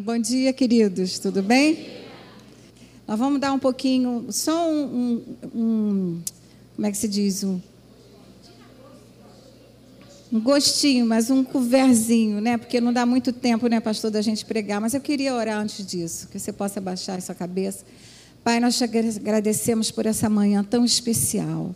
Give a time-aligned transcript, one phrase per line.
[0.00, 1.18] Bom dia, queridos.
[1.18, 1.86] Tudo bem?
[3.06, 6.22] Nós vamos dar um pouquinho, só um, um, um
[6.76, 7.42] como é que se diz?
[7.42, 7.60] Um,
[10.32, 12.56] um gostinho, mas um coverzinho, né?
[12.56, 14.80] Porque não dá muito tempo, né, pastor, da gente pregar.
[14.80, 17.84] Mas eu queria orar antes disso, que você possa baixar a sua cabeça.
[18.44, 21.74] Pai, nós te agradecemos por essa manhã tão especial.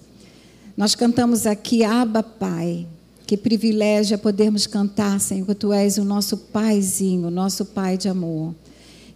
[0.77, 2.87] Nós cantamos aqui, Abba Pai.
[3.27, 7.97] Que privilégio é podermos cantar, Senhor, que Tu és o nosso Paizinho, o nosso Pai
[7.97, 8.55] de amor.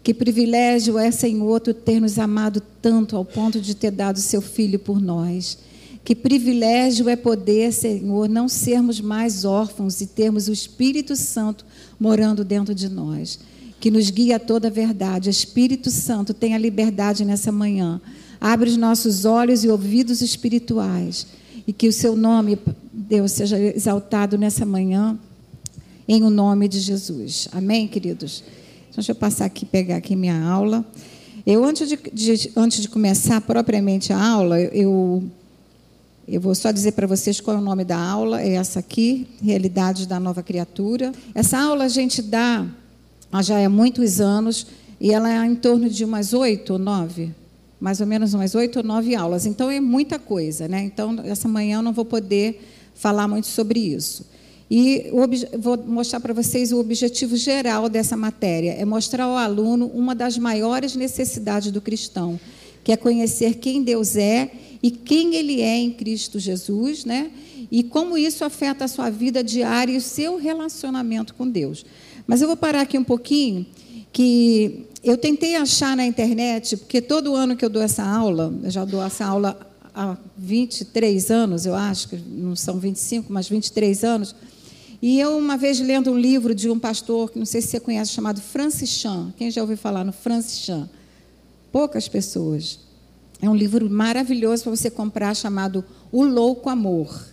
[0.02, 4.40] Que privilégio é, Senhor, Tu ter nos amado tanto ao ponto de ter dado Seu
[4.40, 5.58] Filho por nós.
[6.04, 11.66] Que privilégio é poder, Senhor, não sermos mais órfãos e termos o Espírito Santo
[11.98, 13.40] morando dentro de nós,
[13.80, 15.28] que nos guia a toda a verdade.
[15.28, 18.00] Espírito Santo, tenha liberdade nessa manhã.
[18.40, 21.26] Abre os nossos olhos e ouvidos espirituais
[21.66, 22.56] e que o seu nome,
[23.08, 25.16] Deus, seja exaltado nessa manhã,
[26.08, 27.46] em o nome de Jesus.
[27.52, 28.42] Amém, queridos?
[28.88, 30.84] Então, deixa eu passar aqui, pegar aqui minha aula.
[31.46, 35.22] Eu, antes de, de antes de começar propriamente a aula, eu,
[36.26, 39.28] eu vou só dizer para vocês qual é o nome da aula, é essa aqui,
[39.40, 41.12] Realidade da Nova Criatura.
[41.32, 42.66] Essa aula a gente dá
[43.40, 44.66] já há muitos anos,
[45.00, 47.32] e ela é em torno de umas oito ou nove
[47.78, 49.44] mais ou menos umas oito ou nove aulas.
[49.44, 50.82] Então é muita coisa, né?
[50.82, 52.58] Então essa manhã eu não vou poder
[52.96, 54.26] falar muito sobre isso.
[54.70, 55.06] E
[55.58, 60.36] vou mostrar para vocês o objetivo geral dessa matéria: é mostrar ao aluno uma das
[60.36, 62.38] maiores necessidades do cristão,
[62.82, 64.50] que é conhecer quem Deus é
[64.82, 67.30] e quem Ele é em Cristo Jesus, né?
[67.70, 71.84] E como isso afeta a sua vida diária e o seu relacionamento com Deus.
[72.26, 73.66] Mas eu vou parar aqui um pouquinho,
[74.12, 78.70] que eu tentei achar na internet, porque todo ano que eu dou essa aula, eu
[78.70, 79.65] já dou essa aula
[79.96, 84.34] há 23 anos, eu acho, que não são 25, mas 23 anos.
[85.00, 87.80] E eu, uma vez lendo um livro de um pastor, que não sei se você
[87.80, 89.32] conhece, chamado Francis Chan.
[89.38, 90.88] Quem já ouviu falar no Francis Chan?
[91.72, 92.80] Poucas pessoas.
[93.40, 97.26] É um livro maravilhoso para você comprar, chamado O Louco Amor.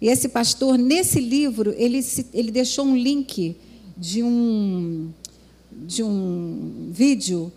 [0.00, 2.00] E esse pastor, nesse livro, ele,
[2.32, 3.56] ele deixou um link
[3.96, 5.10] de um
[5.86, 7.50] de um vídeo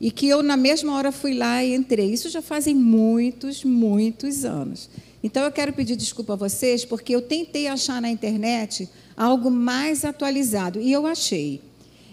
[0.00, 2.12] e que eu, na mesma hora, fui lá e entrei.
[2.12, 4.88] Isso já fazem muitos, muitos anos.
[5.22, 10.04] Então, eu quero pedir desculpa a vocês, porque eu tentei achar na internet algo mais
[10.04, 11.60] atualizado, e eu achei.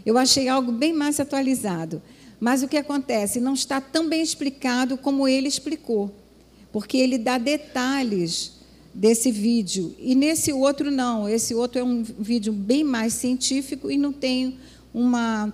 [0.05, 2.01] Eu achei algo bem mais atualizado.
[2.39, 3.39] Mas o que acontece?
[3.39, 6.13] Não está tão bem explicado como ele explicou,
[6.71, 8.57] porque ele dá detalhes
[8.93, 9.95] desse vídeo.
[9.97, 11.27] E nesse outro, não.
[11.29, 14.57] Esse outro é um vídeo bem mais científico e não tem
[14.93, 15.53] uma,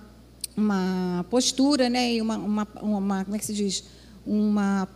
[0.56, 3.84] uma postura, né, e uma, uma, uma, como é que se diz?
[4.26, 4.88] Uma,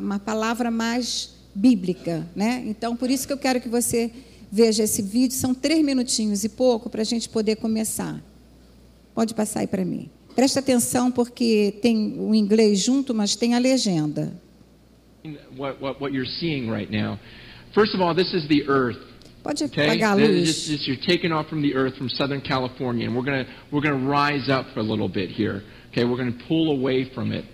[0.00, 2.26] uma palavra mais bíblica.
[2.34, 2.64] Né?
[2.66, 4.10] Então, por isso que eu quero que você
[4.50, 5.36] veja esse vídeo.
[5.36, 8.22] São três minutinhos e pouco para a gente poder começar.
[9.14, 10.10] Pode passar aí para mim.
[10.34, 14.32] Presta atenção porque tem o inglês junto, mas tem a legenda.
[15.56, 17.18] What, what, what you're seeing right now.
[17.72, 19.13] First of all, this is the earth.
[19.44, 19.98] Pode okay?
[19.98, 20.86] apagar a luz.
[20.86, 24.48] You're taking off from the earth from Southern California, and we're gonna we're gonna rise
[24.48, 25.62] up for a little bit here.
[25.92, 27.44] Okay, we're gonna pull away from it.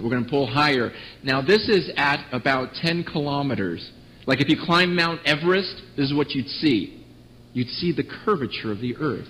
[0.00, 0.90] We're gonna pull higher.
[1.22, 3.90] Now this is at about 10 kilometers.
[4.26, 7.04] Like if you climb Mount Everest, this is what you'd see.
[7.52, 9.28] You'd see the curvature of the earth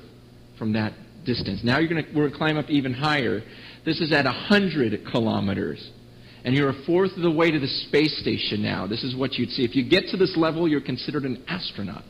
[0.58, 0.92] from that
[1.26, 1.62] distance.
[1.64, 3.42] Now you're gonna we're gonna climb up even higher.
[3.84, 5.90] This is at 100 kilometers
[6.44, 8.86] and you're a fourth of the way to the space station now.
[8.86, 9.64] This is what you'd see.
[9.64, 12.04] If you get to this level, you're considered an astronaut.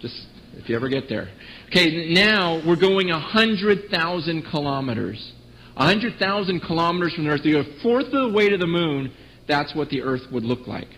[0.00, 1.28] Just if you ever get there.
[1.68, 5.32] Okay, now we're going 100,000 kilometers.
[5.74, 7.40] 100,000 kilometers from the Earth.
[7.44, 9.12] You're a fourth of the way to the moon.
[9.46, 10.88] That's what the Earth would look like.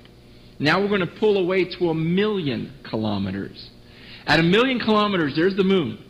[0.60, 3.70] Now we're going to pull away to a million kilometers.
[4.26, 6.04] At a million kilometers, there's the moon.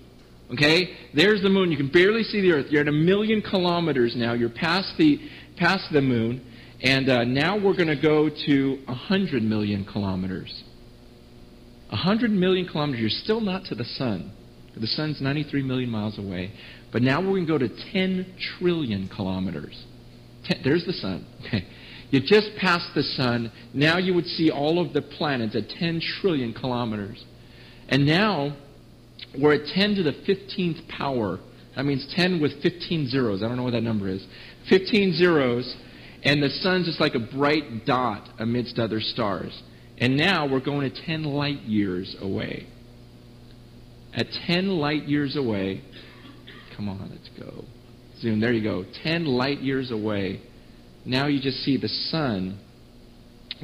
[0.52, 0.96] Okay?
[1.14, 1.70] There's the moon.
[1.70, 2.66] You can barely see the Earth.
[2.70, 4.34] You're at a million kilometers now.
[4.34, 5.18] You're past the
[5.58, 6.44] past the moon,
[6.82, 10.62] and uh, now we're going to go to 100 million kilometers.
[11.90, 14.32] 100 million kilometers, you're still not to the sun.
[14.76, 16.52] The sun's 93 million miles away.
[16.92, 19.84] But now we're going to go to 10 trillion kilometers.
[20.44, 21.26] Ten, there's the sun.
[21.46, 21.66] Okay.
[22.10, 23.52] You just passed the sun.
[23.74, 27.22] Now you would see all of the planets at 10 trillion kilometers.
[27.88, 28.56] And now
[29.38, 31.38] we're at 10 to the 15th power.
[31.76, 33.42] That means 10 with 15 zeros.
[33.42, 34.24] I don't know what that number is.
[34.68, 35.76] 15 zeros,
[36.22, 39.62] and the sun's just like a bright dot amidst other stars.
[39.98, 42.66] And now we're going to 10 light years away.
[44.14, 45.82] At 10 light years away,
[46.76, 47.64] come on, let's go.
[48.20, 48.84] Zoom, there you go.
[49.04, 50.42] 10 light years away.
[51.04, 52.58] Now you just see the sun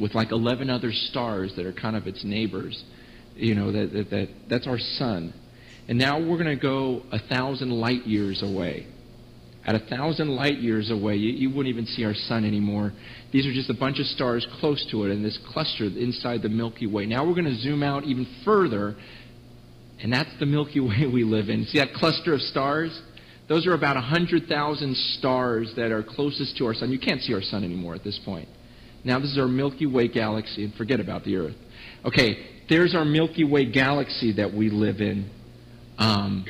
[0.00, 2.82] with like 11 other stars that are kind of its neighbors.
[3.36, 5.34] You know, that, that, that that's our sun.
[5.88, 8.86] And now we're going to go a thousand light years away.
[9.66, 12.92] At a thousand light years away, you, you wouldn't even see our sun anymore.
[13.32, 16.50] These are just a bunch of stars close to it in this cluster inside the
[16.50, 17.06] Milky Way.
[17.06, 18.94] Now we're going to zoom out even further,
[20.02, 21.64] and that's the Milky Way we live in.
[21.64, 23.00] See that cluster of stars?
[23.48, 26.90] Those are about 100,000 stars that are closest to our sun.
[26.90, 28.48] You can't see our sun anymore at this point.
[29.04, 31.56] Now, this is our Milky Way galaxy, and forget about the Earth.
[32.06, 35.30] Okay, there's our Milky Way galaxy that we live in.
[35.98, 36.44] Um,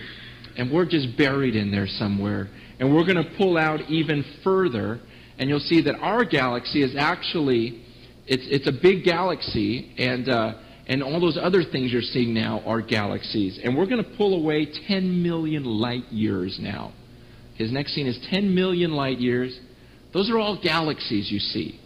[0.56, 2.48] and we're just buried in there somewhere.
[2.78, 5.00] And we're going to pull out even further,
[5.38, 7.82] and you'll see that our galaxy is actually,
[8.26, 10.54] it's, it's a big galaxy, and, uh,
[10.86, 13.58] and all those other things you're seeing now are galaxies.
[13.62, 16.92] And we're going to pull away 10 million light years now.
[17.54, 19.58] His next scene is 10 million light years.
[20.12, 21.80] Those are all galaxies you see.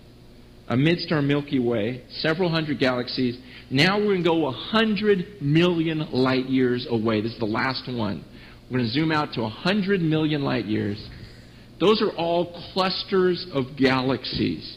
[0.68, 3.38] Amidst our Milky Way, several hundred galaxies.
[3.70, 7.22] Now we're going to go 100 million light years away.
[7.22, 8.24] This is the last one.
[8.70, 10.98] We're going to zoom out to 100 million light years.
[11.80, 14.76] Those are all clusters of galaxies.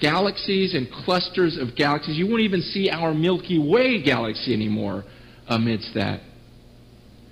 [0.00, 2.16] Galaxies and clusters of galaxies.
[2.16, 5.04] You won't even see our Milky Way galaxy anymore
[5.48, 6.20] amidst that.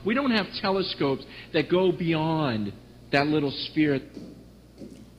[0.05, 2.73] We don't have telescopes that go beyond
[3.13, 4.01] that little sphere.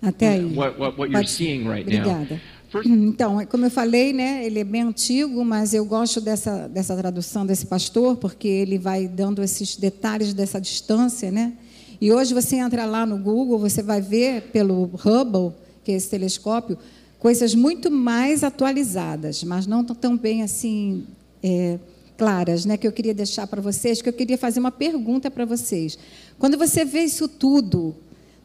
[0.02, 0.56] Até aí.
[0.56, 2.04] What, what, what you're Pode- seeing right now.
[2.06, 2.30] Obrigada.
[2.30, 2.53] First,
[2.86, 7.46] Então, como eu falei, né, ele é bem antigo, mas eu gosto dessa, dessa tradução
[7.46, 11.54] desse pastor, porque ele vai dando esses detalhes dessa distância, né?
[12.02, 15.52] E hoje você entra lá no Google, você vai ver pelo Hubble,
[15.84, 16.78] que é esse telescópio,
[17.20, 21.06] coisas muito mais atualizadas, mas não tão- tão bem assim
[21.42, 21.78] é,
[22.18, 22.76] claras, né?
[22.78, 25.98] Que eu queria deixar para vocês, que eu queria fazer uma pergunta para vocês.
[26.40, 27.96] Quando você vê isso tudo,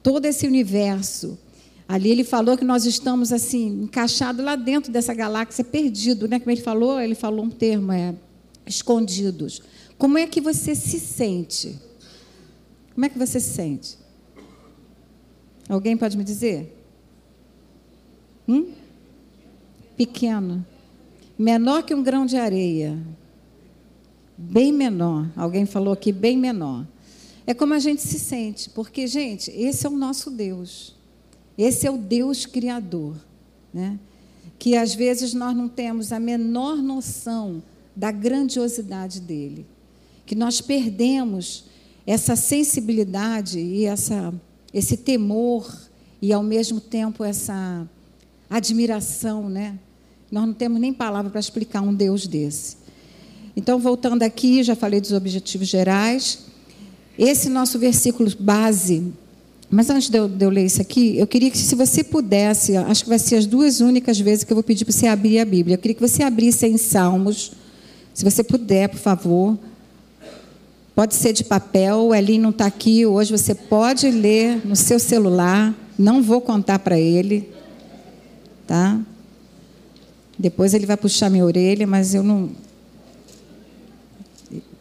[0.03, 1.39] todo esse universo,
[1.89, 6.39] Ali ele falou que nós estamos assim encaixados lá dentro dessa galáxia, perdido, né?
[6.39, 8.15] Como ele falou, ele falou um termo, é
[8.67, 9.63] escondidos.
[9.97, 11.79] Como é que você se sente?
[12.93, 13.97] Como é que você se sente?
[15.67, 16.77] Alguém pode me dizer?
[18.47, 18.71] Hum?
[19.97, 20.65] Pequeno,
[21.39, 22.99] menor que um grão de areia,
[24.37, 25.27] bem menor.
[25.35, 26.87] Alguém falou aqui bem menor.
[27.47, 30.98] É como a gente se sente, porque gente, esse é o nosso Deus.
[31.59, 33.17] Esse é o Deus Criador,
[33.75, 33.99] né?
[34.59, 37.63] que às vezes nós não temos a menor noção
[37.95, 39.67] da grandiosidade dele,
[40.25, 41.65] que nós perdemos
[42.07, 44.33] essa sensibilidade e essa,
[44.73, 45.71] esse temor
[46.21, 47.87] e ao mesmo tempo essa
[48.49, 49.79] admiração, né?
[50.31, 52.77] Nós não temos nem palavra para explicar um Deus desse.
[53.57, 56.47] Então, voltando aqui, já falei dos objetivos gerais.
[57.19, 59.13] Esse nosso versículo base
[59.71, 62.75] mas antes de eu, de eu, ler isso aqui, eu queria que, se você pudesse,
[62.75, 65.39] acho que vai ser as duas únicas vezes que eu vou pedir para você abrir
[65.39, 65.75] a Bíblia.
[65.75, 67.53] Eu queria que você abrisse em Salmos,
[68.15, 69.59] se você puder, por favor.
[70.95, 74.99] Pode ser de papel, o Elinho não está aqui hoje, você pode ler no seu
[74.99, 77.49] celular, não vou contar para ele,
[78.67, 78.99] tá?
[80.39, 82.51] Depois ele vai puxar minha orelha, mas eu não.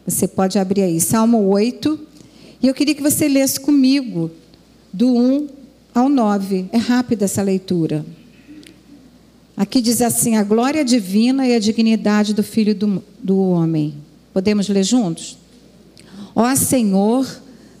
[0.06, 2.00] Você pode abrir aí, Salmo 8,
[2.62, 4.30] e eu queria que você lesse comigo
[4.92, 5.48] do 1
[5.94, 6.66] ao 9.
[6.72, 8.04] É rápida essa leitura.
[9.56, 13.94] Aqui diz assim: a glória divina e a dignidade do Filho do, do homem.
[14.32, 15.36] Podemos ler juntos?
[16.34, 17.26] Ó Senhor,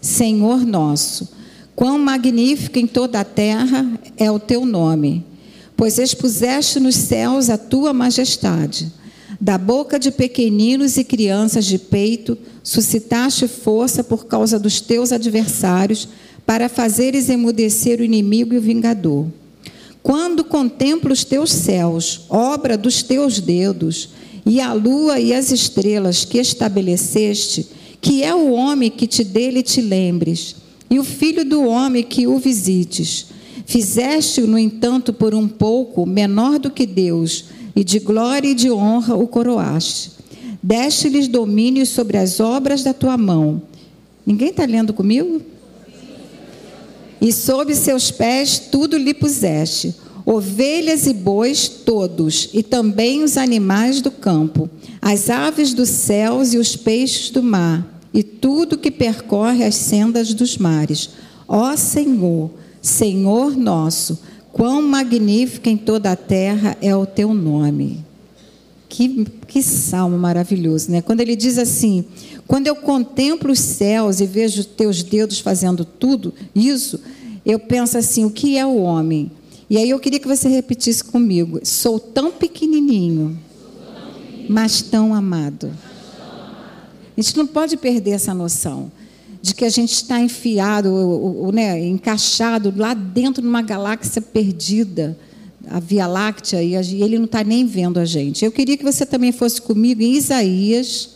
[0.00, 1.28] Senhor nosso,
[1.76, 3.86] quão magnífico em toda a terra
[4.16, 5.24] é o teu nome,
[5.76, 8.92] pois expuseste nos céus a tua majestade.
[9.40, 16.08] Da boca de pequeninos e crianças de peito, suscitaste força por causa dos teus adversários
[16.48, 19.26] para fazeres emudecer o inimigo e o vingador.
[20.02, 24.08] Quando contemplo os teus céus, obra dos teus dedos,
[24.46, 27.68] e a lua e as estrelas que estabeleceste,
[28.00, 30.56] que é o homem que te dele te lembres,
[30.88, 33.26] e o filho do homem que o visites.
[33.66, 37.44] Fizeste-o, no entanto, por um pouco menor do que Deus,
[37.76, 40.12] e de glória e de honra o coroaste.
[40.62, 43.60] Deste-lhes domínio sobre as obras da tua mão.
[44.24, 45.42] Ninguém está lendo comigo?
[47.20, 49.94] E sob seus pés tudo lhe puseste:
[50.24, 54.68] ovelhas e bois todos, e também os animais do campo,
[55.00, 60.34] as aves dos céus e os peixes do mar, e tudo que percorre as sendas
[60.34, 61.10] dos mares.
[61.46, 62.50] Ó Senhor,
[62.82, 64.18] Senhor nosso,
[64.52, 68.07] quão magnífico em toda a terra é o teu nome.
[68.88, 71.02] Que, que salmo maravilhoso, né?
[71.02, 72.04] Quando ele diz assim:
[72.46, 76.98] quando eu contemplo os céus e vejo teus dedos fazendo tudo isso,
[77.44, 79.30] eu penso assim: o que é o homem?
[79.68, 83.38] E aí eu queria que você repetisse comigo: sou tão pequenininho,
[84.48, 85.70] mas tão amado.
[87.16, 88.90] A gente não pode perder essa noção
[89.42, 94.22] de que a gente está enfiado, ou, ou, né, encaixado lá dentro de uma galáxia
[94.22, 95.18] perdida,
[95.70, 98.44] a Via Láctea, e ele não está nem vendo a gente.
[98.44, 101.10] Eu queria que você também fosse comigo em Isaías,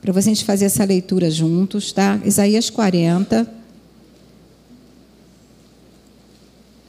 [0.00, 2.20] para a gente fazer essa leitura juntos, tá?
[2.24, 3.50] Isaías 40.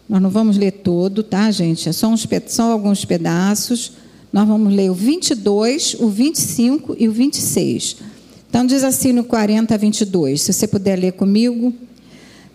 [0.07, 1.89] Nós não vamos ler todo, tá, gente?
[1.89, 3.93] É só, uns, só alguns pedaços.
[4.31, 7.97] Nós vamos ler o 22, o 25 e o 26.
[8.49, 11.73] Então, diz assim no 40 a 22, se você puder ler comigo.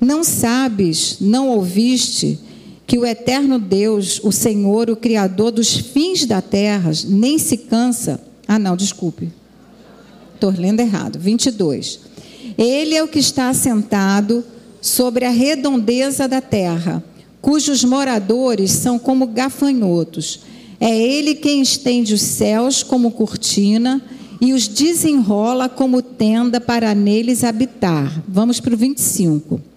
[0.00, 2.38] Não sabes, não ouviste,
[2.90, 8.20] que o eterno Deus, o Senhor, o Criador dos fins da terra, nem se cansa.
[8.49, 9.28] Ah, não, desculpe.
[10.35, 11.16] Estou lendo errado.
[11.16, 12.00] 22.
[12.59, 14.44] Ele é o que está assentado
[14.82, 17.00] sobre a redondeza da terra,
[17.40, 20.40] cujos moradores são como gafanhotos.
[20.80, 24.02] É ele quem estende os céus como cortina
[24.40, 28.20] e os desenrola como tenda para neles habitar.
[28.26, 29.69] Vamos para o 25.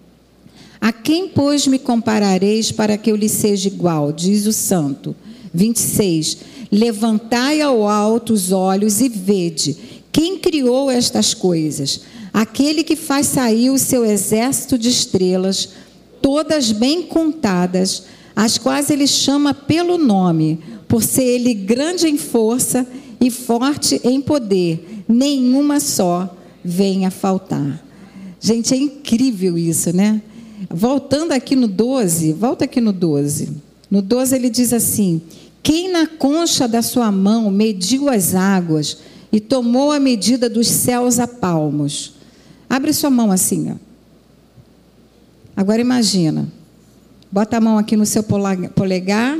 [0.84, 4.12] A quem, pois, me comparareis para que eu lhe seja igual?
[4.12, 5.16] Diz o santo.
[5.54, 6.36] 26.
[6.70, 9.78] Levantai ao alto os olhos e vede.
[10.12, 12.02] Quem criou estas coisas?
[12.34, 15.70] Aquele que faz sair o seu exército de estrelas,
[16.20, 18.02] todas bem contadas,
[18.36, 22.86] as quais ele chama pelo nome, por ser ele grande em força
[23.18, 27.82] e forte em poder, nenhuma só venha faltar.
[28.38, 30.20] Gente, é incrível isso, né?
[30.70, 33.52] Voltando aqui no 12, volta aqui no 12.
[33.90, 35.20] No 12 ele diz assim:
[35.62, 38.98] Quem na concha da sua mão mediu as águas
[39.32, 42.14] e tomou a medida dos céus a palmos.
[42.68, 43.74] Abre sua mão assim, ó.
[45.56, 46.48] Agora imagina.
[47.30, 49.38] Bota a mão aqui no seu polegar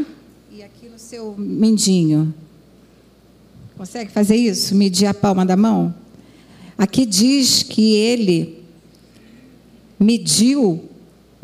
[0.52, 2.34] e aqui no seu mindinho.
[3.76, 4.74] Consegue fazer isso?
[4.74, 5.94] Medir a palma da mão?
[6.76, 8.64] Aqui diz que ele
[9.98, 10.88] mediu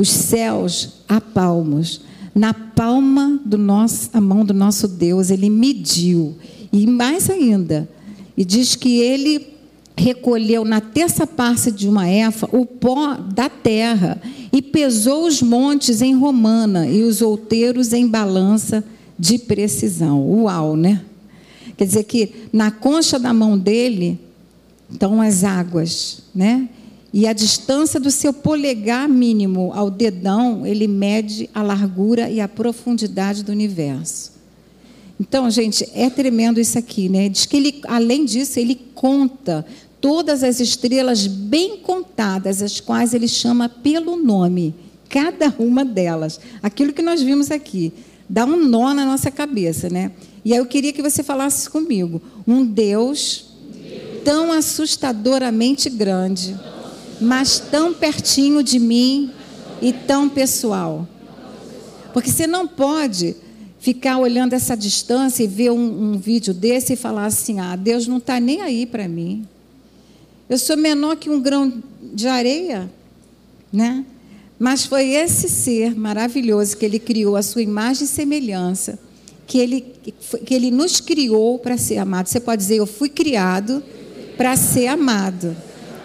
[0.01, 2.01] os céus a palmos.
[2.35, 6.39] Na palma do nosso, a mão do nosso Deus, ele mediu.
[6.73, 7.87] E mais ainda,
[8.35, 9.47] e diz que ele
[9.95, 14.19] recolheu na terça parte de uma éfa o pó da terra
[14.51, 18.83] e pesou os montes em romana e os outeiros em balança
[19.19, 20.27] de precisão.
[20.27, 21.03] Uau, né?
[21.77, 24.19] Quer dizer que na concha da mão dele
[24.91, 26.71] estão as águas, né?
[27.13, 32.47] E a distância do seu polegar mínimo ao dedão, ele mede a largura e a
[32.47, 34.33] profundidade do universo.
[35.19, 37.29] Então, gente, é tremendo isso aqui, né?
[37.29, 39.67] Diz que ele, além disso, ele conta
[40.01, 44.75] todas as estrelas bem contadas, as quais ele chama pelo nome,
[45.09, 46.41] cada uma delas.
[46.63, 47.93] Aquilo que nós vimos aqui.
[48.29, 50.13] Dá um nó na nossa cabeça, né?
[50.45, 52.23] E aí eu queria que você falasse comigo.
[52.47, 53.47] Um Deus
[54.25, 56.57] tão assustadoramente grande,
[57.21, 59.31] mas tão pertinho de mim
[59.81, 61.07] e tão pessoal.
[62.13, 63.37] Porque você não pode
[63.79, 68.07] ficar olhando essa distância e ver um, um vídeo desse e falar assim: ah, Deus
[68.07, 69.47] não está nem aí para mim.
[70.49, 71.73] Eu sou menor que um grão
[72.03, 72.91] de areia,
[73.73, 74.05] né?
[74.59, 78.99] Mas foi esse ser maravilhoso que ele criou a sua imagem e semelhança
[79.51, 79.85] que ele,
[80.47, 82.29] que ele nos criou para ser amado.
[82.29, 83.83] Você pode dizer, eu fui criado
[84.37, 85.57] para ser amado.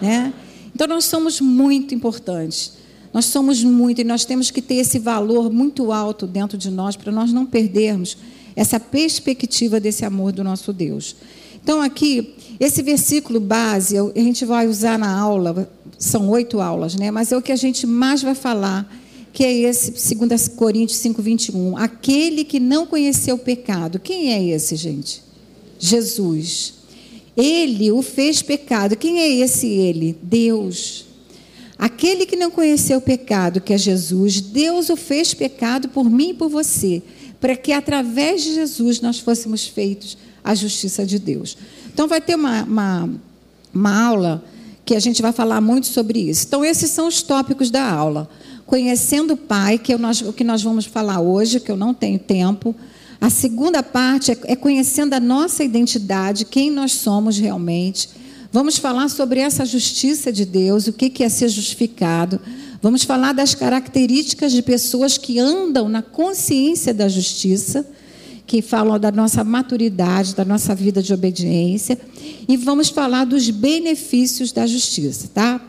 [0.02, 0.34] Né?
[0.76, 2.74] Então, nós somos muito importantes.
[3.10, 6.96] Nós somos muito e nós temos que ter esse valor muito alto dentro de nós
[6.96, 8.18] para nós não perdermos
[8.54, 11.16] essa perspectiva desse amor do nosso Deus.
[11.64, 15.66] Então, aqui, esse versículo base, a gente vai usar na aula,
[15.98, 17.10] são oito aulas, né?
[17.10, 18.86] mas é o que a gente mais vai falar
[19.32, 21.78] que é esse, 2 Coríntios 5, 21.
[21.78, 23.98] Aquele que não conheceu o pecado.
[23.98, 25.22] Quem é esse, gente?
[25.78, 26.74] Jesus.
[27.36, 28.96] Ele o fez pecado.
[28.96, 30.16] Quem é esse ele?
[30.22, 31.04] Deus.
[31.78, 36.30] Aquele que não conheceu o pecado, que é Jesus, Deus o fez pecado por mim
[36.30, 37.02] e por você,
[37.38, 41.58] para que através de Jesus nós fôssemos feitos a justiça de Deus.
[41.92, 43.10] Então, vai ter uma, uma,
[43.74, 44.44] uma aula
[44.86, 46.46] que a gente vai falar muito sobre isso.
[46.46, 48.30] Então, esses são os tópicos da aula.
[48.64, 52.18] Conhecendo o Pai, que é o que nós vamos falar hoje, que eu não tenho
[52.18, 52.74] tempo.
[53.20, 58.08] A segunda parte é, é conhecendo a nossa identidade, quem nós somos realmente.
[58.52, 62.40] Vamos falar sobre essa justiça de Deus, o que é ser justificado.
[62.80, 67.86] Vamos falar das características de pessoas que andam na consciência da justiça,
[68.46, 71.98] que falam da nossa maturidade, da nossa vida de obediência.
[72.48, 75.60] E vamos falar dos benefícios da justiça, tá?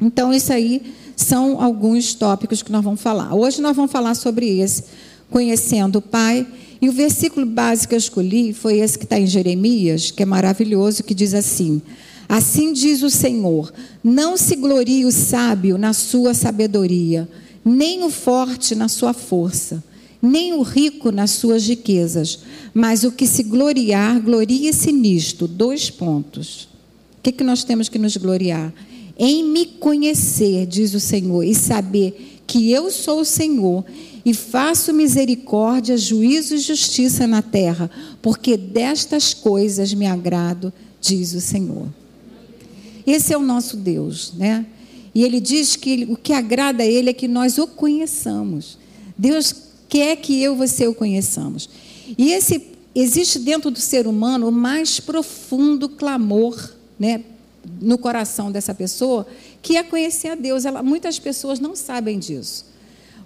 [0.00, 0.82] Então, isso aí
[1.16, 3.34] são alguns tópicos que nós vamos falar.
[3.34, 4.84] Hoje nós vamos falar sobre esse,
[5.30, 6.46] conhecendo o Pai.
[6.84, 10.26] E o versículo básico que eu escolhi foi esse que está em Jeremias, que é
[10.26, 11.80] maravilhoso, que diz assim:
[12.28, 13.72] Assim diz o Senhor:
[14.02, 17.26] não se glorie o sábio na sua sabedoria,
[17.64, 19.82] nem o forte na sua força,
[20.20, 22.40] nem o rico nas suas riquezas,
[22.74, 25.48] mas o que se gloriar, glorie-se nisto.
[25.48, 26.68] Dois pontos.
[27.18, 28.74] O que, que nós temos que nos gloriar?
[29.18, 33.84] Em me conhecer, diz o Senhor, e saber que eu sou o Senhor
[34.24, 37.90] e faço misericórdia, juízo e justiça na terra,
[38.22, 41.88] porque destas coisas me agrado, diz o Senhor.
[43.06, 44.66] Esse é o nosso Deus, né?
[45.14, 48.78] E ele diz que o que agrada a ele é que nós o conheçamos.
[49.16, 49.54] Deus
[49.88, 51.68] quer que eu você o conheçamos.
[52.18, 57.22] E esse existe dentro do ser humano o mais profundo clamor, né,
[57.80, 59.26] no coração dessa pessoa,
[59.64, 60.66] que é conhecer a Deus.
[60.66, 62.66] Ela, muitas pessoas não sabem disso.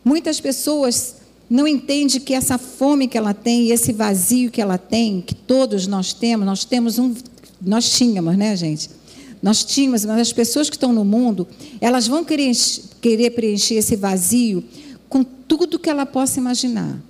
[0.04, 1.16] Muitas pessoas
[1.50, 5.88] não entendem que essa fome que ela tem, esse vazio que ela tem, que todos
[5.88, 7.12] nós temos, nós temos um,
[7.60, 8.88] nós tínhamos, né, gente?
[9.42, 11.46] Nós tínhamos, mas as pessoas que estão no mundo,
[11.80, 12.52] elas vão querer,
[13.00, 14.62] querer preencher esse vazio
[15.08, 17.00] com tudo que ela possa imaginar.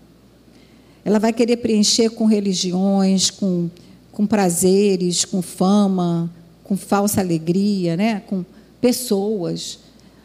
[1.05, 3.69] Ela vai querer preencher com religiões, com,
[4.11, 6.31] com prazeres, com fama,
[6.65, 8.23] com falsa alegria, né?
[8.27, 8.45] com
[8.81, 9.79] pessoas.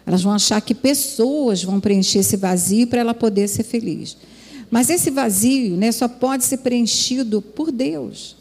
[0.06, 4.18] Elas vão achar que pessoas vão preencher esse vazio para ela poder ser feliz.
[4.70, 8.36] Mas esse vazio né, só pode ser preenchido por Deus.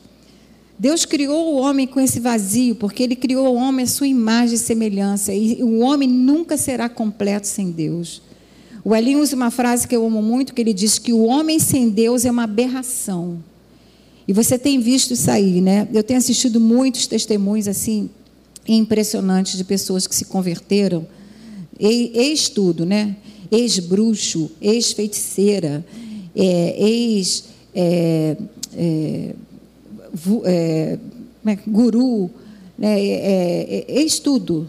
[0.78, 4.54] Deus criou o homem com esse vazio, porque ele criou o homem à sua imagem
[4.57, 5.33] e semelhança.
[5.33, 8.23] E o homem nunca será completo sem Deus.
[8.85, 11.61] O Elinho usa uma frase que eu amo muito, que ele diz que o homem
[11.61, 13.42] sem Deus é uma aberração.
[14.26, 15.87] E você tem visto isso aí, né?
[15.92, 18.11] Eu tenho assistido muitos testemunhos assim
[18.66, 21.07] impressionantes de pessoas que se converteram
[21.78, 23.16] ex-tudo, né?
[23.50, 25.85] Ex-bruxo, ex-feiticeira,
[26.35, 27.45] é, ex...
[27.75, 28.37] É,
[28.75, 29.35] é,
[30.45, 30.99] é,
[31.47, 32.31] é guru,
[32.78, 33.00] né?
[33.00, 34.69] É, é, ex-tudo.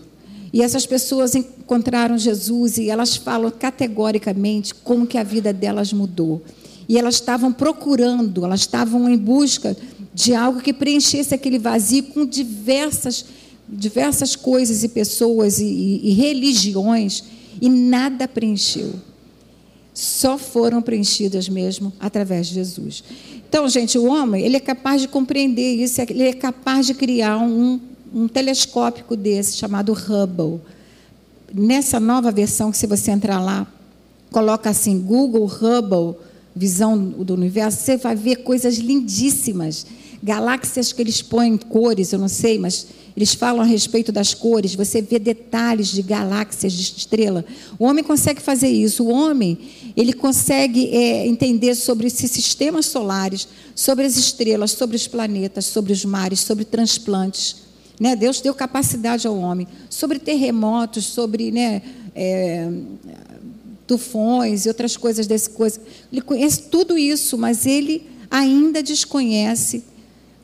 [0.52, 6.41] E essas pessoas encontraram Jesus e elas falam categoricamente como que a vida delas mudou.
[6.88, 9.76] E elas estavam procurando, elas estavam em busca
[10.13, 13.26] de algo que preenchesse aquele vazio com diversas
[13.67, 17.23] diversas coisas e pessoas e, e, e religiões
[17.62, 18.93] e nada preencheu.
[19.93, 23.04] Só foram preenchidas mesmo através de Jesus.
[23.47, 27.38] Então, gente, o homem ele é capaz de compreender isso, ele é capaz de criar
[27.38, 27.80] um,
[28.13, 30.60] um telescópio desse chamado Hubble.
[31.54, 33.67] Nessa nova versão, que se você entrar lá,
[34.32, 36.19] coloca assim Google Hubble,
[36.56, 39.86] visão do universo, você vai ver coisas lindíssimas.
[40.24, 44.74] Galáxias que eles põem cores, eu não sei, mas eles falam a respeito das cores,
[44.74, 47.44] você vê detalhes de galáxias, de estrela.
[47.78, 49.04] O homem consegue fazer isso.
[49.04, 49.58] O homem,
[49.98, 55.92] ele consegue é, entender sobre esses sistemas solares, sobre as estrelas, sobre os planetas, sobre
[55.92, 57.58] os mares, sobre transplantes.
[58.00, 58.16] Né?
[58.16, 59.68] Deus deu capacidade ao homem.
[59.90, 61.82] Sobre terremotos, sobre né,
[62.16, 62.68] é,
[63.86, 65.82] tufões e outras coisas desse coisa.
[66.12, 69.84] Ele conhece tudo isso, mas ele ainda desconhece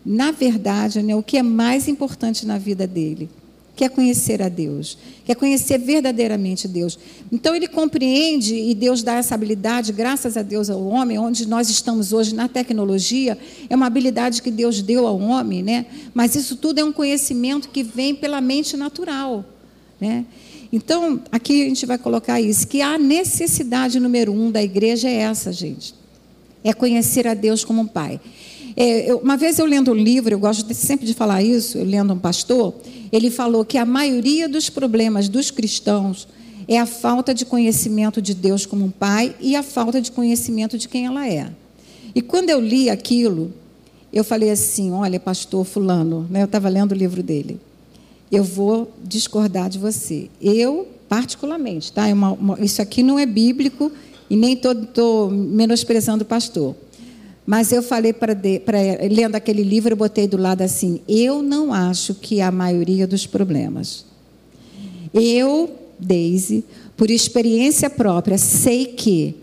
[0.06, 3.30] na verdade, né, o que é mais importante na vida dele,
[3.76, 7.00] que é conhecer a Deus, que é conhecer verdadeiramente Deus.
[7.32, 11.70] Então ele compreende e Deus dá essa habilidade, graças a Deus ao homem, onde nós
[11.70, 13.38] estamos hoje na tecnologia,
[13.70, 15.86] é uma habilidade que Deus deu ao homem, né?
[16.14, 19.46] Mas isso tudo é um conhecimento que vem pela mente natural,
[20.00, 20.26] né?
[20.72, 25.14] Então, aqui a gente vai colocar isso, que a necessidade número um da igreja é
[25.14, 25.96] essa, gente.
[26.64, 28.20] É conhecer a Deus como um Pai.
[28.76, 31.78] É, eu, uma vez eu lendo um livro, eu gosto de, sempre de falar isso,
[31.78, 32.74] eu lendo um pastor,
[33.12, 36.28] ele falou que a maioria dos problemas dos cristãos
[36.68, 40.78] é a falta de conhecimento de Deus como um pai e a falta de conhecimento
[40.78, 41.50] de quem ela é.
[42.14, 43.52] E quando eu li aquilo,
[44.14, 47.60] eu falei assim: olha, pastor Fulano, né, eu estava lendo o livro dele,
[48.32, 50.30] eu vou discordar de você.
[50.42, 52.08] Eu, particularmente, tá?
[52.08, 53.92] É uma, uma, isso aqui não é bíblico
[54.30, 56.76] e nem estou menosprezando o pastor.
[57.50, 58.38] Mas eu falei para,
[59.10, 63.26] lendo aquele livro, eu botei do lado assim: eu não acho que a maioria dos
[63.26, 64.06] problemas.
[65.12, 65.68] Eu,
[66.00, 66.64] Daisy,
[66.96, 69.36] por experiência própria, sei que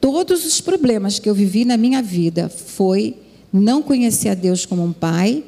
[0.00, 3.14] todos os problemas que eu vivi na minha vida foi
[3.52, 5.44] não conhecer a Deus como um pai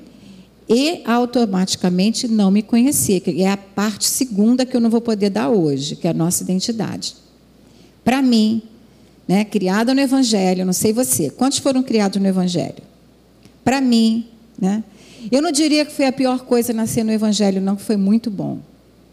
[0.68, 5.30] e automaticamente não me conhecer, que é a parte segunda que eu não vou poder
[5.30, 7.16] dar hoje, que é a nossa identidade.
[8.04, 8.60] Para mim,
[9.30, 12.82] né, criada no Evangelho, não sei você, quantos foram criados no Evangelho?
[13.62, 14.26] Para mim,
[14.60, 14.82] né,
[15.30, 18.28] eu não diria que foi a pior coisa nascer no Evangelho, não, que foi muito
[18.28, 18.58] bom.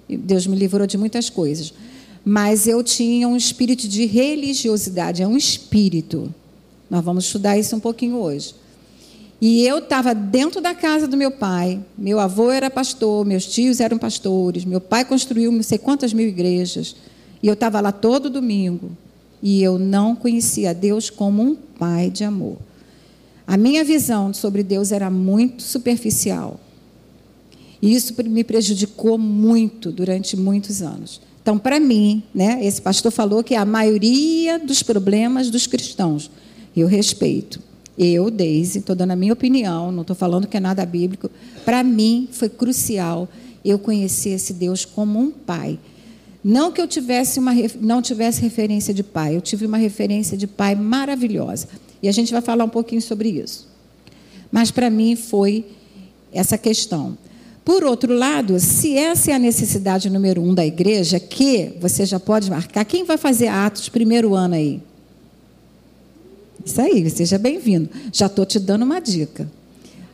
[0.09, 1.71] Deus me livrou de muitas coisas.
[2.25, 6.33] Mas eu tinha um espírito de religiosidade, é um espírito.
[6.89, 8.55] Nós vamos estudar isso um pouquinho hoje.
[9.39, 11.79] E eu estava dentro da casa do meu pai.
[11.95, 14.65] Meu avô era pastor, meus tios eram pastores.
[14.65, 16.95] Meu pai construiu não sei quantas mil igrejas.
[17.43, 18.89] E eu estava lá todo domingo.
[19.41, 22.57] E eu não conhecia Deus como um pai de amor.
[23.45, 26.59] A minha visão sobre Deus era muito superficial.
[27.81, 31.21] E isso me prejudicou muito durante muitos anos.
[31.41, 36.29] Então, para mim, né, esse pastor falou que a maioria dos problemas dos cristãos,
[36.75, 37.61] eu respeito.
[37.97, 41.31] Eu, Deise, estou dando a minha opinião, não estou falando que é nada bíblico.
[41.63, 43.29] Para mim, foi crucial
[43.63, 45.79] eu conhecer esse Deus como um pai.
[46.49, 50.47] Não que eu tivesse uma, não tivesse referência de pai, eu tive uma referência de
[50.47, 51.67] pai maravilhosa.
[52.01, 53.67] E a gente vai falar um pouquinho sobre isso.
[54.49, 55.65] Mas para mim foi
[56.31, 57.17] essa questão.
[57.65, 62.17] Por outro lado, se essa é a necessidade número um da igreja, que você já
[62.17, 64.81] pode marcar, quem vai fazer atos primeiro ano aí?
[66.65, 67.89] Isso aí, seja bem-vindo.
[68.13, 69.51] Já estou te dando uma dica.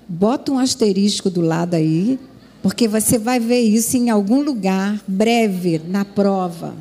[0.09, 2.17] Bota um asterisco do lado aí,
[2.63, 6.73] porque você vai ver isso em algum lugar breve na prova.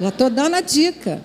[0.00, 1.24] Já estou dando a dica.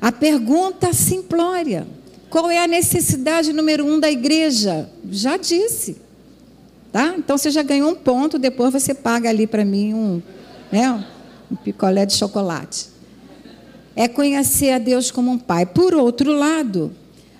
[0.00, 1.86] A pergunta simplória:
[2.28, 4.90] qual é a necessidade número um da igreja?
[5.08, 5.98] Já disse.
[6.90, 7.14] Tá?
[7.16, 10.22] Então você já ganhou um ponto, depois você paga ali para mim um,
[10.72, 11.04] né,
[11.48, 12.98] um picolé de chocolate
[13.98, 15.66] é conhecer a Deus como um pai.
[15.66, 16.92] Por outro lado,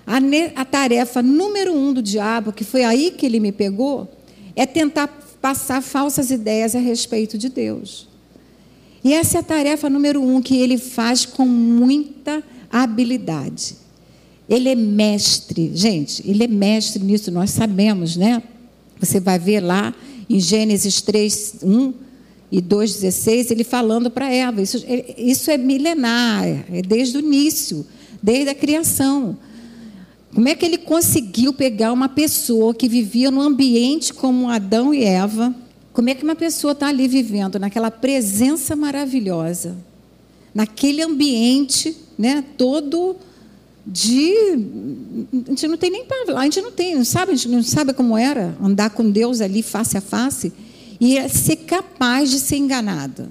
[0.05, 0.17] a,
[0.61, 4.11] a tarefa número um do diabo, que foi aí que ele me pegou,
[4.57, 5.07] é tentar
[5.41, 8.09] passar falsas ideias a respeito de Deus.
[9.03, 13.77] E essa é a tarefa número um que ele faz com muita habilidade.
[14.49, 18.43] Ele é mestre, gente, ele é mestre nisso, nós sabemos, né?
[18.99, 19.95] Você vai ver lá
[20.29, 21.93] em Gênesis 3, 1,
[22.51, 24.63] e 2,16, ele falando para Eva.
[24.63, 24.83] Isso,
[25.17, 27.87] isso é milenar, é desde o início,
[28.23, 29.37] desde a criação.
[30.35, 35.05] Como é que ele conseguiu pegar uma pessoa que vivia num ambiente como Adão e
[35.05, 35.55] Eva?
[35.93, 39.77] Como é que uma pessoa está ali vivendo naquela presença maravilhosa,
[40.55, 43.17] naquele ambiente, né, todo
[43.91, 44.35] de
[45.47, 47.63] a gente não tem nem para a gente não tem, não sabe, a gente não
[47.63, 50.53] sabe como era andar com Deus ali face a face
[51.01, 53.31] e é ser capaz de ser enganada.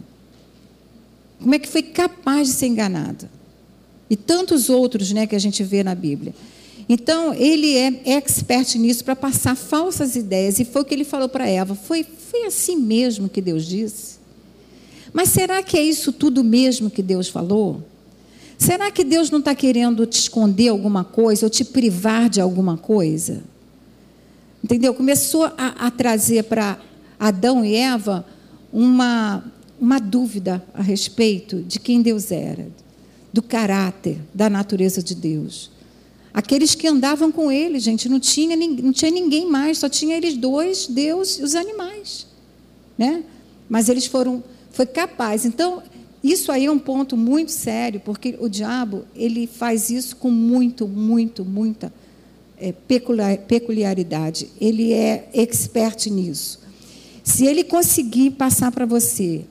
[1.40, 3.30] Como é que foi capaz de ser enganada?
[4.10, 6.34] E tantos outros né, que a gente vê na Bíblia.
[6.90, 10.60] Então, ele é expert nisso para passar falsas ideias.
[10.60, 11.76] E foi o que ele falou para Eva.
[11.76, 14.18] Foi, foi assim mesmo que Deus disse?
[15.12, 17.84] Mas será que é isso tudo mesmo que Deus falou?
[18.58, 22.78] Será que Deus não está querendo te esconder alguma coisa ou te privar de alguma
[22.78, 23.44] coisa?
[24.64, 24.94] Entendeu?
[24.94, 26.80] Começou a, a trazer para
[27.20, 28.26] Adão e Eva
[28.72, 29.44] uma,
[29.80, 32.68] uma dúvida a respeito de quem Deus era,
[33.32, 35.72] do caráter, da natureza de Deus.
[36.38, 40.38] Aqueles que andavam com ele, gente, não tinha, não tinha ninguém mais, só tinha eles
[40.38, 42.28] dois, Deus e os animais.
[42.96, 43.24] Né?
[43.68, 45.46] Mas eles foram, foi capaz.
[45.46, 45.82] Então,
[46.24, 50.88] isso aí é um ponto muito sério, porque o diabo, ele faz isso com muito,
[50.88, 51.92] muito, muita
[52.60, 54.48] é, peculiaridade.
[54.62, 56.60] Ele é expert nisso.
[57.24, 59.44] Se ele conseguir passar para você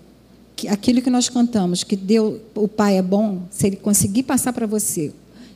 [0.55, 4.53] que aquilo que nós cantamos, que Deus, o Pai é bom, se ele conseguir passar
[4.53, 5.13] para você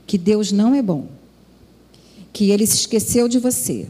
[0.09, 1.19] que Deus não é bom,
[2.33, 3.88] que ele se esqueceu de você,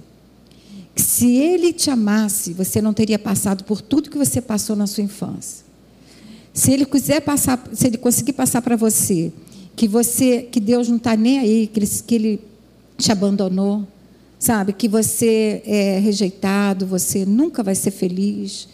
[0.94, 4.86] que se ele te amasse, você não teria passado por tudo que você passou na
[4.86, 5.64] sua infância.
[6.52, 9.32] Se ele quiser passar, se ele conseguir passar para você
[9.76, 12.40] que você, que Deus não está nem aí, que ele, que ele
[12.98, 13.86] te abandonou,
[14.38, 14.72] sabe?
[14.72, 18.68] Que você é rejeitado, você nunca vai ser feliz,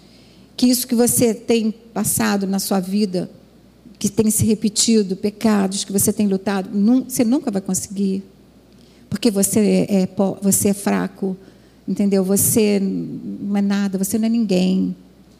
[0.56, 3.30] que isso que você tem passado na sua vida,
[3.98, 6.70] que tem se repetido, pecados que você tem lutado,
[7.08, 8.22] você nunca vai conseguir,
[9.08, 10.08] porque você é,
[10.42, 11.36] você é fraco,
[11.86, 12.24] entendeu?
[12.24, 14.94] Você não é nada, você não é ninguém.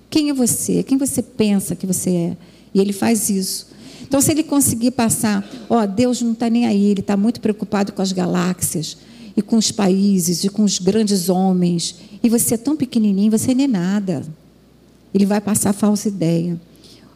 [0.08, 0.82] Quem é você?
[0.82, 2.36] Quem você pensa que você é?
[2.72, 3.68] E ele faz isso.
[4.02, 7.92] Então, se ele conseguir passar, ó, Deus não está nem aí, ele está muito preocupado
[7.92, 8.96] com as galáxias
[9.36, 11.96] e com os países e com os grandes homens.
[12.22, 14.22] E você é tão pequenininho, você nem é nada.
[15.12, 16.60] Ele vai passar falsa ideia.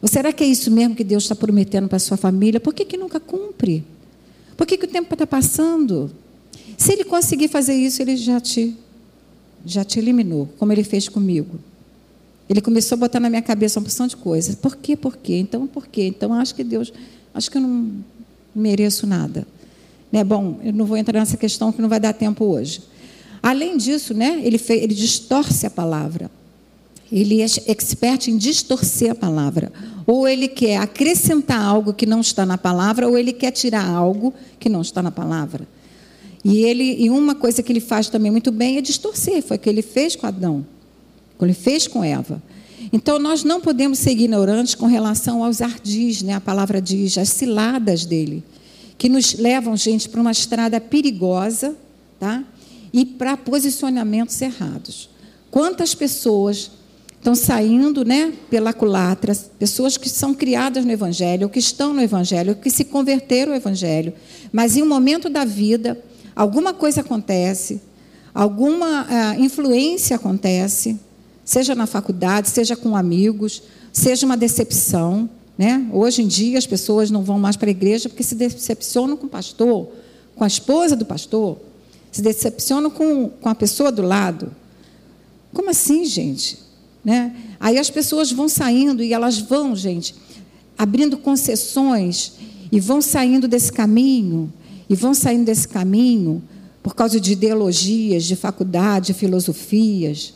[0.01, 2.59] Ou será que é isso mesmo que Deus está prometendo para a sua família?
[2.59, 3.83] Por que, que nunca cumpre?
[4.57, 6.11] Por que, que o tempo está passando?
[6.81, 8.75] Se ele conseguir fazer isso, ele já te,
[9.63, 11.59] já te eliminou, como ele fez comigo.
[12.49, 14.55] Ele começou a botar na minha cabeça uma porção de coisas.
[14.55, 14.97] Por quê?
[14.97, 15.37] Por quê?
[15.37, 16.07] Então, por quê?
[16.07, 16.91] Então, acho que Deus,
[17.35, 18.03] acho que eu não
[18.55, 19.45] mereço nada.
[20.11, 20.23] Né?
[20.23, 22.81] Bom, eu não vou entrar nessa questão que não vai dar tempo hoje.
[23.43, 26.31] Além disso, né, ele, fez, ele distorce a palavra.
[27.11, 29.71] Ele é expert em distorcer a palavra.
[30.07, 34.33] Ou ele quer acrescentar algo que não está na palavra, ou ele quer tirar algo
[34.59, 35.67] que não está na palavra.
[36.43, 39.59] E ele e uma coisa que ele faz também muito bem é distorcer, foi o
[39.59, 40.65] que ele fez com Adão,
[41.37, 42.41] que ele fez com Eva.
[42.91, 46.33] Então nós não podemos ser ignorantes com relação aos ardis, né?
[46.33, 48.43] A palavra diz, as ciladas dele,
[48.97, 51.75] que nos levam, gente, para uma estrada perigosa,
[52.19, 52.43] tá?
[52.91, 55.09] E para posicionamentos errados.
[55.49, 56.71] Quantas pessoas
[57.17, 62.55] estão saindo, né, pela culatra, pessoas que são criadas no evangelho, que estão no evangelho,
[62.55, 64.11] que se converteram ao evangelho,
[64.51, 66.01] mas em um momento da vida
[66.35, 67.81] alguma coisa acontece,
[68.33, 70.99] alguma uh, influência acontece,
[71.43, 75.29] seja na faculdade, seja com amigos, seja uma decepção.
[75.57, 75.85] Né?
[75.91, 79.27] Hoje em dia as pessoas não vão mais para a igreja porque se decepcionam com
[79.27, 79.89] o pastor,
[80.35, 81.57] com a esposa do pastor,
[82.11, 84.51] se decepcionam com, com a pessoa do lado.
[85.53, 86.57] Como assim, gente?
[87.03, 87.35] Né?
[87.59, 90.15] Aí as pessoas vão saindo e elas vão, gente,
[90.77, 92.33] abrindo concessões
[92.71, 94.51] e vão saindo desse caminho
[94.91, 96.43] e vão saindo desse caminho
[96.83, 100.33] por causa de ideologias, de faculdade, de filosofias,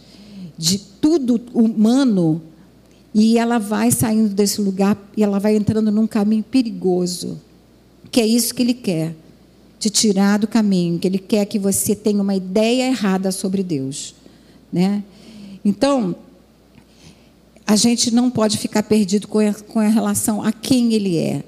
[0.57, 2.41] de tudo humano,
[3.13, 7.37] e ela vai saindo desse lugar e ela vai entrando num caminho perigoso,
[8.09, 9.13] que é isso que ele quer,
[9.77, 14.15] te tirar do caminho, que ele quer que você tenha uma ideia errada sobre Deus,
[14.71, 15.03] né?
[15.65, 16.15] Então,
[17.67, 21.43] a gente não pode ficar perdido com a, relação a quem ele é.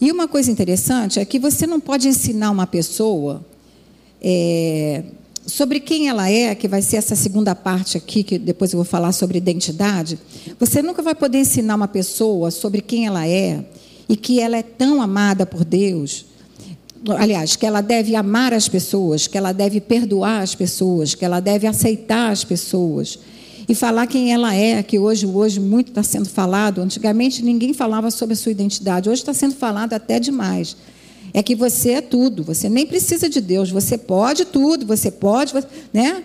[0.00, 3.44] E uma coisa interessante é que você não pode ensinar uma pessoa
[4.20, 5.04] é,
[5.46, 8.84] sobre quem ela é, que vai ser essa segunda parte aqui, que depois eu vou
[8.84, 10.18] falar sobre identidade.
[10.58, 13.64] Você nunca vai poder ensinar uma pessoa sobre quem ela é
[14.08, 16.26] e que ela é tão amada por Deus.
[17.18, 21.40] Aliás, que ela deve amar as pessoas, que ela deve perdoar as pessoas, que ela
[21.40, 23.18] deve aceitar as pessoas
[23.68, 26.80] e falar quem ela é, que hoje, hoje muito está sendo falado.
[26.80, 30.76] Antigamente ninguém falava sobre a sua identidade, hoje está sendo falado até demais.
[31.34, 35.52] É que você é tudo, você nem precisa de Deus, você pode tudo, você pode,
[35.92, 36.22] né?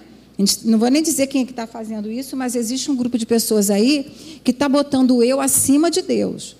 [0.63, 3.25] não vou nem dizer quem é que está fazendo isso, mas existe um grupo de
[3.25, 4.11] pessoas aí
[4.43, 6.55] que está botando o eu acima de Deus.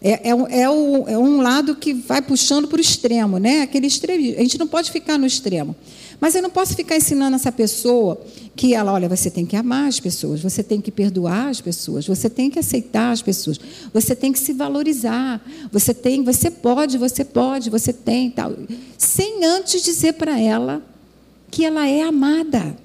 [0.00, 3.62] É, é, é, o, é um lado que vai puxando para o extremo, né?
[3.62, 4.34] Aquele extremo.
[4.36, 5.76] A gente não pode ficar no extremo.
[6.22, 8.16] Mas eu não posso ficar ensinando essa pessoa
[8.54, 12.06] que ela, olha, você tem que amar as pessoas, você tem que perdoar as pessoas,
[12.06, 13.58] você tem que aceitar as pessoas,
[13.92, 18.54] você tem que se valorizar, você tem, você pode, você pode, você tem, tal,
[18.96, 20.80] sem antes dizer para ela
[21.50, 22.76] que ela é amada.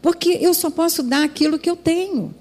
[0.00, 2.34] Porque eu só posso dar aquilo que eu tenho.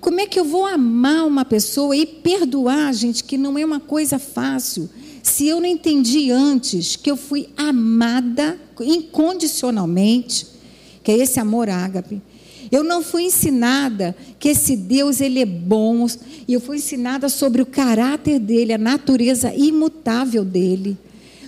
[0.00, 3.80] Como é que eu vou amar uma pessoa e perdoar, gente, que não é uma
[3.80, 4.88] coisa fácil?
[5.28, 10.46] Se eu não entendi antes que eu fui amada incondicionalmente,
[11.04, 12.22] que é esse amor ágape.
[12.72, 16.06] Eu não fui ensinada que esse Deus ele é bom,
[16.48, 20.96] e eu fui ensinada sobre o caráter dele, a natureza imutável dele,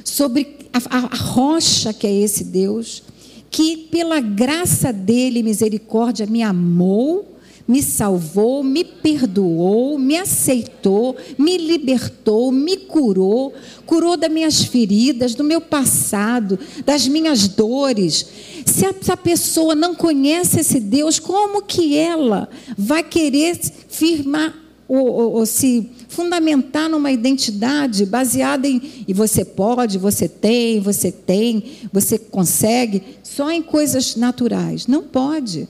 [0.04, 3.02] sobre a, a, a rocha que é esse Deus,
[3.50, 7.29] que pela graça dele, misericórdia, me amou
[7.70, 13.54] me salvou, me perdoou, me aceitou, me libertou, me curou,
[13.86, 18.26] curou das minhas feridas, do meu passado, das minhas dores.
[18.66, 23.56] Se essa pessoa não conhece esse Deus, como que ela vai querer
[23.88, 24.52] firmar
[24.88, 31.12] ou, ou, ou se fundamentar numa identidade baseada em e você pode, você tem, você
[31.12, 34.88] tem, você consegue, só em coisas naturais?
[34.88, 35.68] Não pode.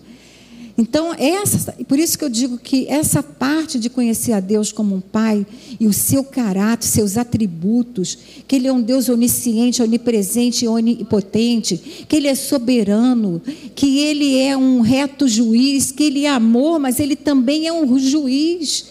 [0.81, 4.95] Então, essa, por isso que eu digo que essa parte de conhecer a Deus como
[4.95, 5.47] um Pai
[5.79, 8.17] e o seu caráter, seus atributos,
[8.49, 13.43] que Ele é um Deus onisciente, onipresente e onipotente, que Ele é soberano,
[13.75, 17.99] que Ele é um reto juiz, que Ele é amor, mas Ele também é um
[17.99, 18.87] juiz.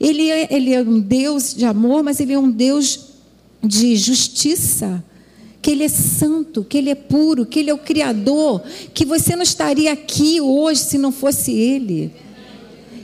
[0.00, 3.06] Ele é, ele é um Deus de amor, mas Ele é um Deus
[3.62, 5.04] de justiça
[5.62, 8.62] que Ele é santo, que Ele é puro, que Ele é o Criador,
[8.94, 12.12] que você não estaria aqui hoje se não fosse Ele.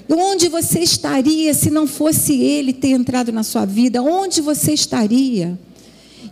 [0.09, 4.03] Onde você estaria se não fosse Ele ter entrado na sua vida?
[4.03, 5.59] Onde você estaria?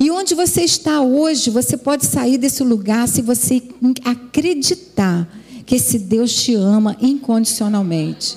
[0.01, 3.63] E onde você está hoje, você pode sair desse lugar se você
[4.05, 5.29] acreditar
[5.67, 8.37] que esse Deus te ama incondicionalmente.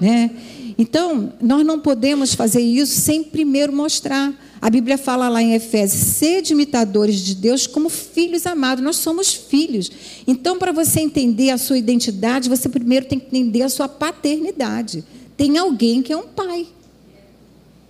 [0.00, 0.30] Né?
[0.78, 6.02] Então, nós não podemos fazer isso sem primeiro mostrar a Bíblia fala lá em Efésios:
[6.02, 8.82] sede imitadores de Deus como filhos amados.
[8.82, 9.90] Nós somos filhos.
[10.26, 15.04] Então, para você entender a sua identidade, você primeiro tem que entender a sua paternidade.
[15.36, 16.66] Tem alguém que é um pai.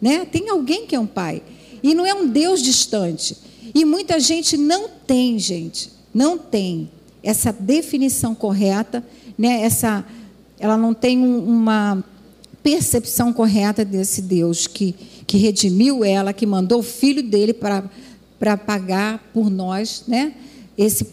[0.01, 0.25] Né?
[0.25, 1.43] Tem alguém que é um pai.
[1.83, 3.37] E não é um Deus distante.
[3.75, 6.91] E muita gente não tem, gente, não tem
[7.23, 9.05] essa definição correta,
[9.37, 9.63] né?
[9.63, 10.05] essa,
[10.59, 12.03] ela não tem uma
[12.63, 14.95] percepção correta desse Deus que
[15.27, 20.35] que redimiu ela, que mandou o filho dele para pagar por nós, né?
[20.79, 21.07] Esse,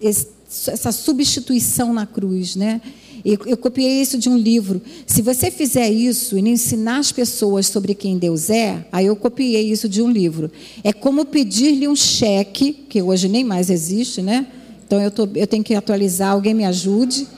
[0.00, 0.28] esse,
[0.68, 2.80] essa substituição na cruz, né?
[3.24, 4.80] Eu, eu copiei isso de um livro.
[5.06, 9.70] Se você fizer isso e ensinar as pessoas sobre quem Deus é, aí eu copiei
[9.70, 10.50] isso de um livro.
[10.82, 14.46] É como pedir-lhe um cheque, que hoje nem mais existe, né?
[14.86, 17.28] Então eu, tô, eu tenho que atualizar, alguém me ajude.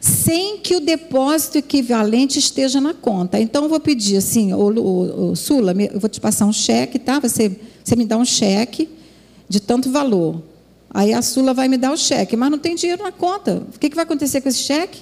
[0.00, 3.40] Sem que o depósito equivalente esteja na conta.
[3.40, 4.50] Então eu vou pedir assim,
[5.34, 7.18] Sula, eu vou te passar um cheque, tá?
[7.18, 8.88] Você, você me dá um cheque
[9.48, 10.42] de tanto valor.
[10.90, 13.62] Aí a Sula vai me dar o cheque, mas não tem dinheiro na conta.
[13.74, 15.00] O que, que vai acontecer com esse cheque?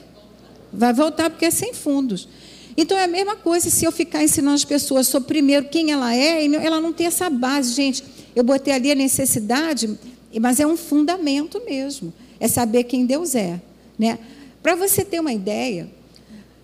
[0.73, 2.29] Vai voltar porque é sem fundos.
[2.77, 6.15] Então é a mesma coisa se eu ficar ensinando as pessoas sobre primeiro quem ela
[6.15, 8.05] é, e ela não tem essa base, gente.
[8.35, 9.99] Eu botei ali a necessidade,
[10.41, 12.13] mas é um fundamento mesmo.
[12.39, 13.61] É saber quem Deus é.
[13.99, 14.19] Né?
[14.67, 15.89] Para você ter uma ideia,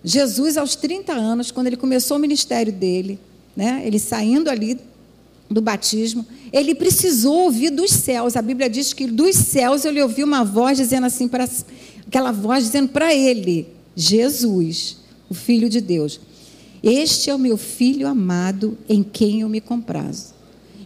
[0.03, 3.17] Jesus, aos 30 anos, quando ele começou o ministério dele,
[3.57, 4.77] né, ele saindo ali
[5.49, 8.35] do batismo, ele precisou ouvir dos céus.
[8.35, 11.49] A Bíblia diz que dos céus ele ouviu uma voz dizendo assim para
[12.05, 14.97] aquela voz dizendo para ele, Jesus,
[15.31, 16.19] o filho de Deus.
[16.83, 20.35] Este é o meu filho amado em quem eu me comprazo,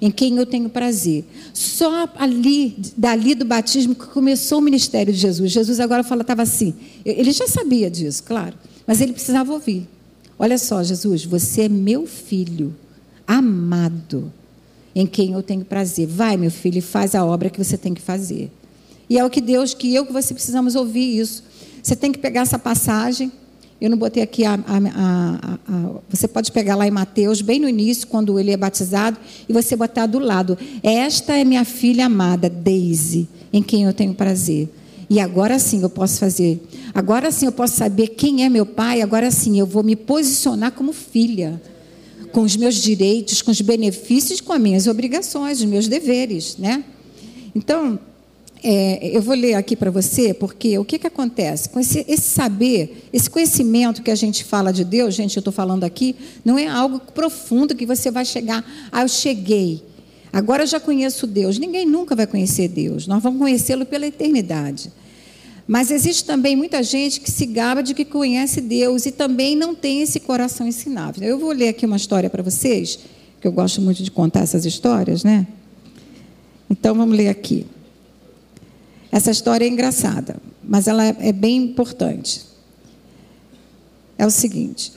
[0.00, 1.24] em quem eu tenho prazer.
[1.52, 5.52] Só ali, dali do batismo, que começou o ministério de Jesus.
[5.52, 6.74] Jesus agora fala, estava assim.
[7.04, 8.54] Ele já sabia disso, claro,
[8.86, 9.86] mas ele precisava ouvir.
[10.38, 12.74] Olha só, Jesus, você é meu filho
[13.26, 14.32] amado
[14.94, 16.06] em quem eu tenho prazer.
[16.06, 18.50] Vai, meu filho, e faz a obra que você tem que fazer.
[19.08, 21.42] E é o que Deus, que eu, que você precisamos ouvir isso.
[21.82, 23.30] Você tem que pegar essa passagem.
[23.80, 27.68] Eu não botei aqui a, a, a, Você pode pegar lá em Mateus, bem no
[27.68, 30.56] início, quando ele é batizado, e você botar do lado.
[30.82, 34.68] Esta é minha filha amada, Daisy, em quem eu tenho prazer.
[35.08, 36.60] E agora sim eu posso fazer.
[36.94, 39.02] Agora sim eu posso saber quem é meu pai.
[39.02, 41.60] Agora sim eu vou me posicionar como filha
[42.32, 46.84] com os meus direitos, com os benefícios, com as minhas obrigações, os meus deveres, né?
[47.54, 47.98] Então,
[48.68, 51.68] é, eu vou ler aqui para você, porque o que, que acontece?
[51.68, 55.52] Com esse, esse, saber, esse conhecimento que a gente fala de Deus, gente, eu estou
[55.52, 59.84] falando aqui, não é algo profundo que você vai chegar, ah, eu cheguei,
[60.32, 61.60] agora eu já conheço Deus.
[61.60, 64.90] Ninguém nunca vai conhecer Deus, nós vamos conhecê-lo pela eternidade.
[65.64, 69.76] Mas existe também muita gente que se gaba de que conhece Deus e também não
[69.76, 71.22] tem esse coração ensinável.
[71.22, 72.98] Eu vou ler aqui uma história para vocês,
[73.40, 75.46] que eu gosto muito de contar essas histórias, né?
[76.68, 77.64] Então vamos ler aqui.
[79.16, 82.42] Essa história é engraçada, mas ela é bem importante.
[84.18, 84.92] É o seguinte: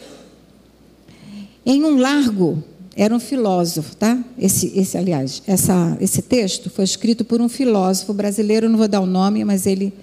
[1.65, 2.61] em um largo
[2.97, 4.21] era um filósofo, tá?
[4.37, 8.99] Esse, esse aliás, essa, esse texto foi escrito por um filósofo brasileiro, não vou dar
[8.99, 9.93] o nome, mas ele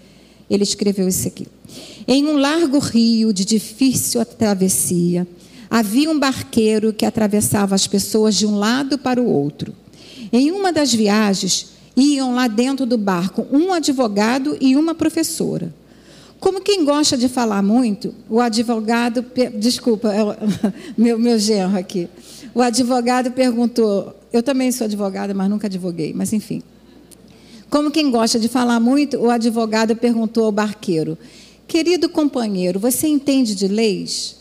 [0.48, 1.46] ele escreveu isso aqui.
[2.08, 5.28] Em um largo rio de difícil travessia,
[5.68, 9.74] havia um barqueiro que atravessava as pessoas de um lado para o outro.
[10.32, 15.74] Em uma das viagens, iam lá dentro do barco um advogado e uma professora.
[16.38, 19.24] Como quem gosta de falar muito, o advogado.
[19.58, 20.22] Desculpa, é
[20.96, 22.08] meu, meu genro aqui.
[22.54, 24.14] O advogado perguntou.
[24.32, 26.62] Eu também sou advogada, mas nunca advoguei, mas enfim.
[27.70, 31.16] Como quem gosta de falar muito, o advogado perguntou ao barqueiro:
[31.66, 34.36] Querido companheiro, você entende de leis?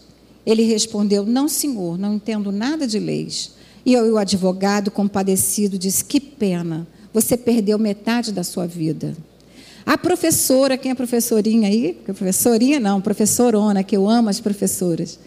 [0.46, 3.52] Ele respondeu: Não, senhor, não entendo nada de leis.
[3.86, 9.16] E o advogado, compadecido, disse: Que pena, você perdeu metade da sua vida.
[9.86, 11.94] A professora, quem é professorinha aí?
[12.06, 15.18] Professorinha não, professorona, que eu amo as professoras.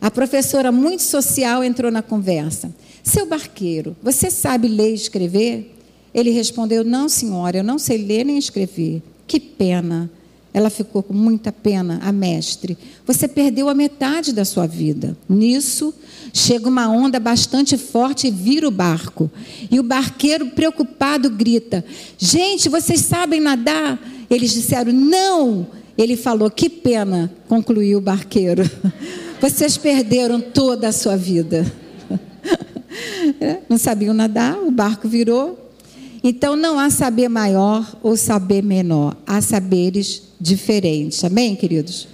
[0.00, 2.72] A professora, muito social, entrou na conversa.
[3.02, 5.76] Seu barqueiro, você sabe ler e escrever?
[6.14, 9.02] Ele respondeu: Não, senhora, eu não sei ler nem escrever.
[9.26, 10.08] Que pena.
[10.54, 12.78] Ela ficou com muita pena, a mestre.
[13.04, 15.16] Você perdeu a metade da sua vida.
[15.28, 15.92] Nisso,
[16.32, 19.28] chega uma onda bastante forte e vira o barco.
[19.68, 21.84] E o barqueiro, preocupado, grita:
[22.16, 24.00] Gente, vocês sabem nadar?
[24.30, 25.66] Eles disseram: Não.
[25.98, 28.62] Ele falou: Que pena, concluiu o barqueiro.
[29.40, 31.70] Vocês perderam toda a sua vida.
[33.68, 35.64] Não sabiam nadar, o barco virou,
[36.22, 41.24] então não há saber maior ou saber menor, há saberes diferentes.
[41.24, 42.04] Amém, queridos?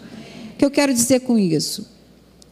[0.54, 1.86] O que eu quero dizer com isso?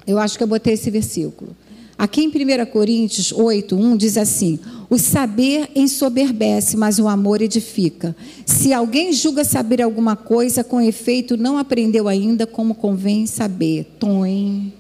[0.05, 1.57] Eu acho que eu botei esse versículo.
[1.97, 4.59] Aqui em 1 Coríntios 8, 1 diz assim:
[4.91, 8.17] O saber ensoberbece, mas o amor edifica.
[8.45, 13.85] Se alguém julga saber alguma coisa, com efeito não aprendeu ainda como convém saber.
[13.99, 14.71] Tom.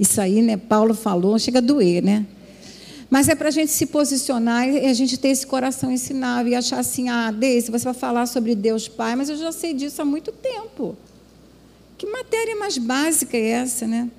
[0.00, 0.56] Isso aí, né?
[0.56, 2.26] Paulo falou, chega a doer, né?
[3.14, 6.56] Mas é para a gente se posicionar e a gente ter esse coração ensinável e
[6.56, 10.02] achar assim, ah, Deise, você vai falar sobre Deus Pai, mas eu já sei disso
[10.02, 10.96] há muito tempo.
[11.96, 14.10] Que matéria mais básica é essa, né?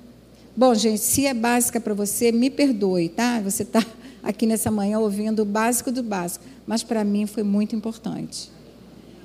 [0.56, 3.38] Bom, gente, se é básica para você, me perdoe, tá?
[3.40, 3.84] Você está
[4.24, 8.50] aqui nessa manhã ouvindo o básico do básico, mas para mim foi muito importante.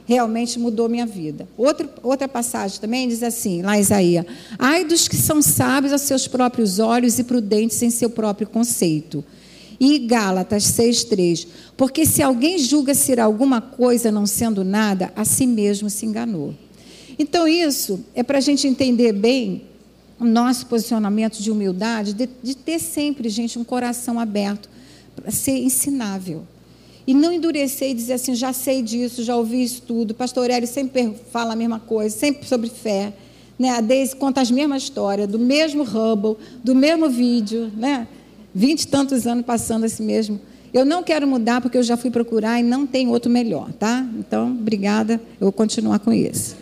[0.05, 1.47] Realmente mudou minha vida.
[1.57, 4.25] Outra, outra passagem também diz assim, lá Isaías:
[4.59, 9.23] Ai dos que são sábios aos seus próprios olhos e prudentes em seu próprio conceito.
[9.81, 15.47] E Gálatas 6,3: Porque se alguém julga ser alguma coisa não sendo nada, a si
[15.47, 16.53] mesmo se enganou.
[17.17, 19.63] Então, isso é para a gente entender bem
[20.19, 24.69] o nosso posicionamento de humildade, de, de ter sempre, gente, um coração aberto
[25.15, 26.43] para ser ensinável.
[27.07, 30.13] E não endurecer e dizer assim, já sei disso, já ouvi isso tudo.
[30.13, 33.11] Pastor Aurélio sempre fala a mesma coisa, sempre sobre fé.
[33.57, 33.69] Né?
[33.69, 38.07] A Deise conta as mesmas histórias, do mesmo Hubble, do mesmo vídeo, né?
[38.53, 40.39] Vinte e tantos anos passando esse mesmo.
[40.73, 44.05] Eu não quero mudar porque eu já fui procurar e não tem outro melhor, tá?
[44.17, 46.55] Então, obrigada, eu vou continuar com isso.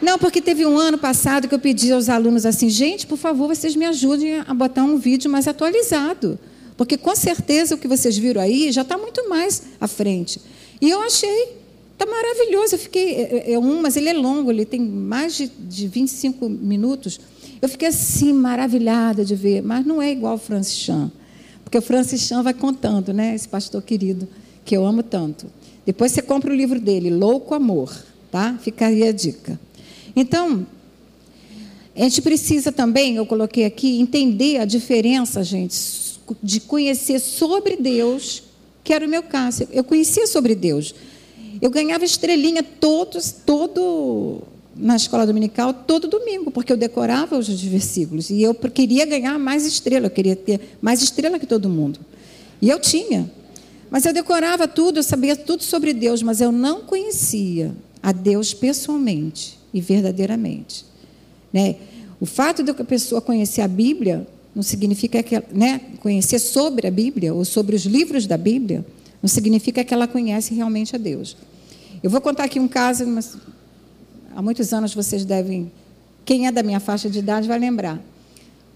[0.00, 3.48] Não, porque teve um ano passado que eu pedi aos alunos assim, gente, por favor,
[3.48, 6.38] vocês me ajudem a botar um vídeo mais atualizado.
[6.76, 10.40] Porque com certeza o que vocês viram aí já está muito mais à frente.
[10.80, 11.56] E eu achei,
[11.92, 12.76] está maravilhoso.
[12.76, 15.88] Eu fiquei, é, é, é, um, mas ele é longo, ele tem mais de, de
[15.88, 17.18] 25 minutos.
[17.60, 21.10] Eu fiquei assim, maravilhada de ver, mas não é igual o Francis Chan.
[21.64, 23.34] Porque o Francis Chan vai contando, né?
[23.34, 24.28] Esse pastor querido,
[24.64, 25.46] que eu amo tanto.
[25.84, 27.94] Depois você compra o livro dele, Louco Amor,
[28.30, 28.58] tá?
[28.62, 29.58] Fica aí a dica.
[30.14, 30.66] Então,
[31.96, 35.76] a gente precisa também, eu coloquei aqui, entender a diferença, gente,
[36.42, 38.44] de conhecer sobre Deus,
[38.84, 39.66] que era o meu caso.
[39.72, 40.94] Eu conhecia sobre Deus.
[41.60, 44.42] Eu ganhava estrelinha todos, todo
[44.78, 49.66] na escola dominical todo domingo, porque eu decorava os versículos e eu queria ganhar mais
[49.66, 51.98] estrela, eu queria ter mais estrela que todo mundo.
[52.62, 53.30] E eu tinha.
[53.90, 58.54] Mas eu decorava tudo, eu sabia tudo sobre Deus, mas eu não conhecia a Deus
[58.54, 60.84] pessoalmente e verdadeiramente.
[61.52, 61.76] Né?
[62.20, 66.90] O fato de a pessoa conhecer a Bíblia não significa que, né, conhecer sobre a
[66.90, 68.84] Bíblia ou sobre os livros da Bíblia,
[69.22, 71.36] não significa que ela conhece realmente a Deus.
[72.02, 73.36] Eu vou contar aqui um caso, mas
[74.38, 75.68] há muitos anos vocês devem,
[76.24, 77.98] quem é da minha faixa de idade vai lembrar.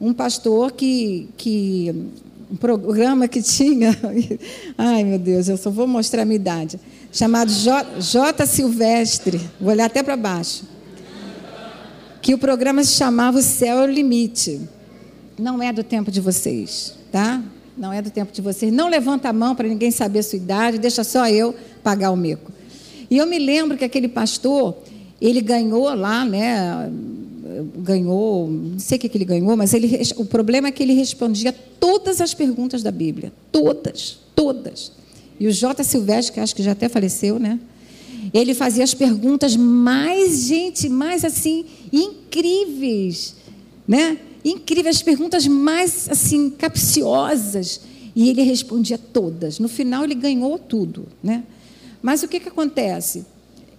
[0.00, 1.94] Um pastor que, que
[2.50, 3.96] um programa que tinha,
[4.76, 6.80] ai meu Deus, eu só vou mostrar a minha idade,
[7.12, 8.44] chamado J, J.
[8.44, 10.64] Silvestre, vou olhar até para baixo
[12.20, 14.60] que o programa se chamava O Céu é o Limite.
[15.36, 17.42] Não é do tempo de vocês, tá?
[17.76, 18.72] Não é do tempo de vocês.
[18.72, 21.52] Não levanta a mão para ninguém saber a sua idade, deixa só eu
[21.82, 22.52] pagar o mico.
[23.10, 24.76] E eu me lembro que aquele pastor,
[25.28, 26.90] ele ganhou lá, né?
[27.76, 30.94] Ganhou, não sei o que, que ele ganhou, mas ele, o problema é que ele
[30.94, 33.32] respondia todas as perguntas da Bíblia.
[33.52, 34.90] Todas, todas.
[35.38, 35.84] E o J.
[35.84, 37.60] Silvestre, que acho que já até faleceu, né?
[38.34, 43.36] Ele fazia as perguntas mais, gente, mais assim, incríveis,
[43.86, 44.18] né?
[44.44, 47.80] Incríveis, as perguntas mais, assim, capciosas.
[48.14, 49.58] E ele respondia todas.
[49.58, 51.44] No final, ele ganhou tudo, né?
[52.00, 53.24] Mas o que, que acontece?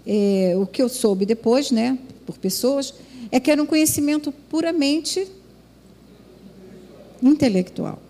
[0.05, 2.93] É, o que eu soube depois, né, por pessoas,
[3.31, 5.27] é que era um conhecimento puramente
[7.21, 8.01] intelectual.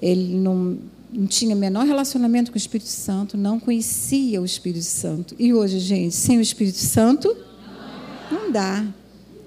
[0.00, 0.78] Ele não
[1.10, 5.34] não tinha menor relacionamento com o Espírito Santo, não conhecia o Espírito Santo.
[5.38, 7.34] E hoje, gente, sem o Espírito Santo,
[8.30, 8.86] não dá.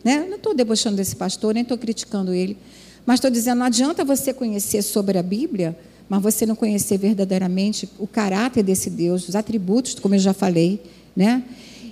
[0.03, 0.25] Né?
[0.27, 2.57] Não estou debochando desse pastor, nem estou criticando ele.
[3.05, 5.77] Mas estou dizendo, não adianta você conhecer sobre a Bíblia,
[6.12, 10.82] mas você não conhecer verdadeiramente o caráter desse Deus, os atributos, como eu já falei.
[11.16, 11.41] Né?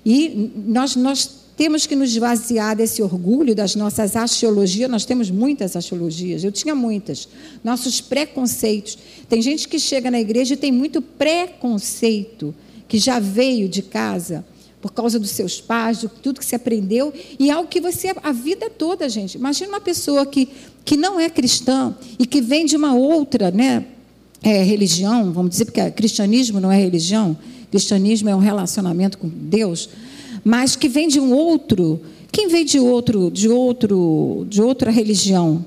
[0.05, 4.91] E nós, nós temos que nos esvaziar desse orgulho das nossas axiologias.
[4.91, 7.29] Nós temos muitas axiologias, eu tinha muitas.
[7.63, 8.97] Nossos preconceitos.
[9.29, 12.53] Tem gente que chega na igreja e tem muito preconceito,
[12.89, 14.43] que já veio de casa
[14.81, 18.13] por causa dos seus pais, de tudo que se aprendeu, e é algo que você,
[18.21, 19.35] a vida toda, gente.
[19.35, 20.49] Imagina uma pessoa que,
[20.83, 23.85] que não é cristã e que vem de uma outra né,
[24.41, 27.37] é, religião, vamos dizer, porque cristianismo não é religião,
[27.69, 29.89] cristianismo é um relacionamento com Deus
[30.43, 32.01] mas que vem de um outro.
[32.31, 35.65] Quem vem de outro, de outro, de outra religião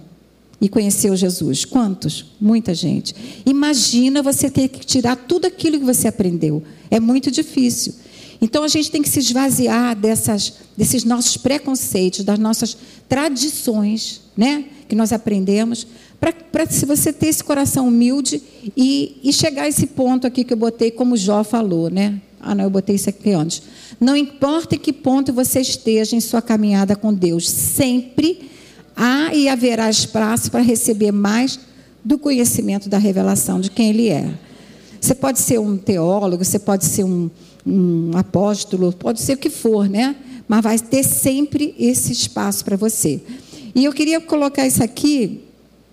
[0.60, 1.64] e conheceu Jesus?
[1.64, 2.26] Quantos?
[2.40, 3.14] Muita gente.
[3.44, 6.62] Imagina você ter que tirar tudo aquilo que você aprendeu.
[6.90, 7.94] É muito difícil.
[8.40, 12.76] Então a gente tem que se esvaziar dessas, desses nossos preconceitos, das nossas
[13.08, 15.86] tradições, né, que nós aprendemos,
[16.22, 18.40] para se você ter esse coração humilde
[18.76, 22.20] e, e chegar a esse ponto aqui que eu botei, como Jó falou, né?
[22.40, 23.62] Ah, não, eu botei isso aqui antes.
[24.00, 28.50] Não importa em que ponto você esteja em sua caminhada com Deus, sempre
[28.96, 31.58] há e haverá espaço para receber mais
[32.04, 34.32] do conhecimento da revelação de quem Ele é.
[35.00, 37.28] Você pode ser um teólogo, você pode ser um,
[37.66, 40.14] um apóstolo, pode ser o que for, né?
[40.46, 43.20] Mas vai ter sempre esse espaço para você.
[43.74, 45.40] E eu queria colocar isso aqui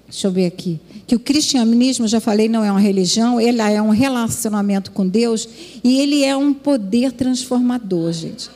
[0.10, 0.80] Deixa eu ver aqui.
[1.06, 5.48] Que o cristianismo, já falei, não é uma religião, ele é um relacionamento com Deus
[5.84, 8.50] e ele é um poder transformador, gente.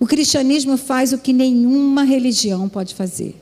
[0.00, 3.36] O cristianismo faz o que nenhuma religião pode fazer: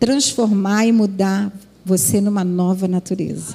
[0.00, 1.52] transformar e mudar
[1.84, 3.54] você numa nova natureza,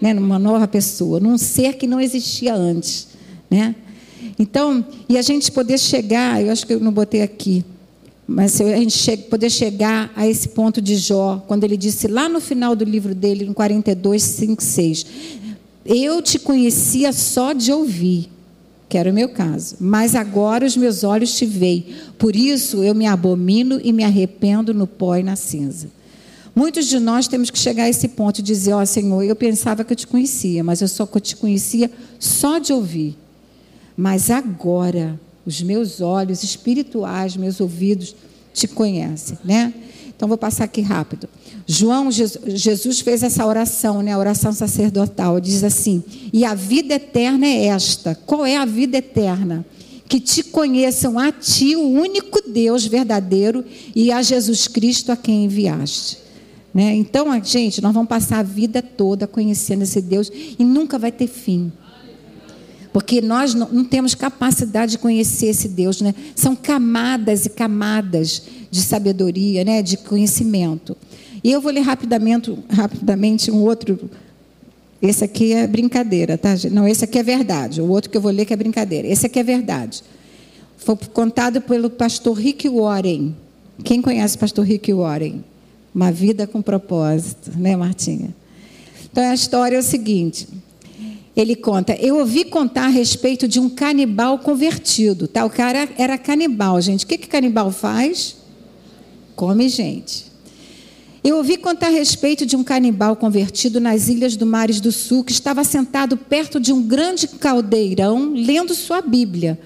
[0.00, 0.12] né?
[0.12, 3.08] numa nova pessoa, num ser que não existia antes.
[3.48, 3.76] Né?
[4.38, 7.64] Então, e a gente poder chegar, eu acho que eu não botei aqui,
[8.30, 12.42] mas a gente poder chegar a esse ponto de Jó, quando ele disse lá no
[12.42, 15.06] final do livro dele, no 42, 5, 6,
[15.86, 18.30] eu te conhecia só de ouvir,
[18.86, 21.86] que era o meu caso, mas agora os meus olhos te veem,
[22.18, 25.88] por isso eu me abomino e me arrependo no pó e na cinza.
[26.54, 29.36] Muitos de nós temos que chegar a esse ponto de dizer, ó oh, Senhor, eu
[29.36, 33.16] pensava que eu te conhecia, mas eu só te conhecia só de ouvir.
[33.96, 35.18] Mas agora
[35.48, 38.14] os meus olhos espirituais, meus ouvidos
[38.52, 39.72] te conhecem, né?
[40.14, 41.26] Então vou passar aqui rápido.
[41.66, 44.12] João, Jesus fez essa oração, né?
[44.12, 45.40] A oração sacerdotal.
[45.40, 48.14] Diz assim: "E a vida eterna é esta.
[48.26, 49.64] Qual é a vida eterna?
[50.06, 55.46] Que te conheçam a ti, o único Deus verdadeiro, e a Jesus Cristo a quem
[55.46, 56.18] enviaste."
[56.74, 56.94] Né?
[56.94, 61.26] Então, gente, nós vamos passar a vida toda conhecendo esse Deus e nunca vai ter
[61.26, 61.72] fim.
[62.92, 66.14] Porque nós não, não, temos capacidade de conhecer esse Deus, né?
[66.34, 69.82] São camadas e camadas de sabedoria, né?
[69.82, 70.96] De conhecimento.
[71.42, 74.10] E eu vou ler rapidamente, rapidamente um outro.
[75.00, 76.54] Esse aqui é brincadeira, tá?
[76.70, 77.80] Não, esse aqui é verdade.
[77.80, 79.06] O outro que eu vou ler que é brincadeira.
[79.06, 80.02] Esse aqui é verdade.
[80.76, 83.34] Foi contado pelo pastor Rick Warren.
[83.84, 85.44] Quem conhece o pastor Rick Warren?
[85.94, 88.34] Uma vida com propósito, né, Martinha?
[89.10, 90.48] Então a história é o seguinte
[91.40, 95.28] ele conta: Eu ouvi contar a respeito de um canibal convertido.
[95.28, 95.44] Tá?
[95.44, 97.04] O cara era canibal, gente.
[97.04, 98.36] O que, que canibal faz?
[99.36, 100.26] Come gente.
[101.22, 105.22] Eu ouvi contar a respeito de um canibal convertido nas ilhas do Mares do Sul
[105.22, 109.60] que estava sentado perto de um grande caldeirão lendo sua Bíblia.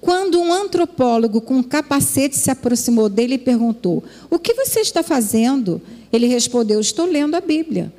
[0.00, 5.02] Quando um antropólogo com um capacete se aproximou dele e perguntou: O que você está
[5.02, 5.82] fazendo?
[6.10, 7.92] Ele respondeu: Estou lendo a Bíblia.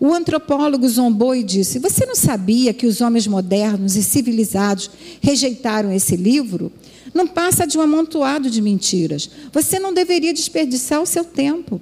[0.00, 4.90] O antropólogo zombou e disse: Você não sabia que os homens modernos e civilizados
[5.20, 6.72] rejeitaram esse livro?
[7.14, 9.28] Não passa de um amontoado de mentiras.
[9.52, 11.80] Você não deveria desperdiçar o seu tempo.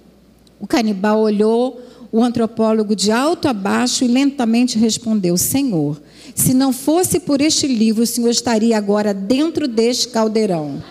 [0.58, 1.80] O canibal olhou
[2.12, 6.00] o antropólogo de alto a baixo e lentamente respondeu: Senhor,
[6.34, 10.82] se não fosse por este livro, o senhor estaria agora dentro deste caldeirão.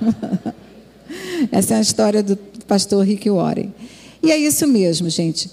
[1.50, 3.72] Essa é a história do pastor Rick Warren.
[4.22, 5.50] E é isso mesmo, gente.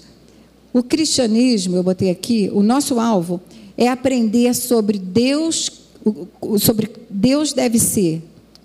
[0.72, 3.40] O cristianismo, eu botei aqui, o nosso alvo
[3.76, 5.70] é aprender sobre Deus,
[6.58, 8.22] sobre Deus deve ser.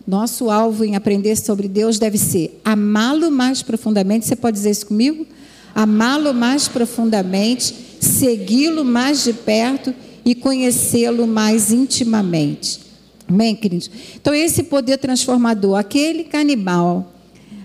[0.08, 4.26] Nosso alvo em aprender sobre Deus deve ser amá-lo mais profundamente.
[4.26, 5.26] Você pode dizer isso comigo?
[5.74, 9.94] Amá-lo mais profundamente, segui-lo mais de perto
[10.24, 12.82] e conhecê-lo mais intimamente.
[13.28, 13.90] Amém, queridos?
[14.16, 17.14] Então, esse poder transformador, aquele canibal,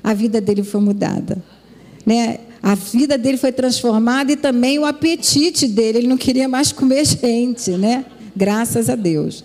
[0.03, 1.43] a vida dele foi mudada.
[2.07, 2.39] Né?
[2.63, 5.99] A vida dele foi transformada e também o apetite dele.
[5.99, 8.05] Ele não queria mais comer gente, né?
[8.37, 9.45] Graças a Deus.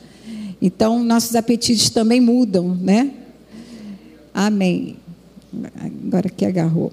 [0.61, 3.11] Então, nossos apetites também mudam, né?
[4.34, 4.97] Amém.
[6.05, 6.91] Agora que agarrou.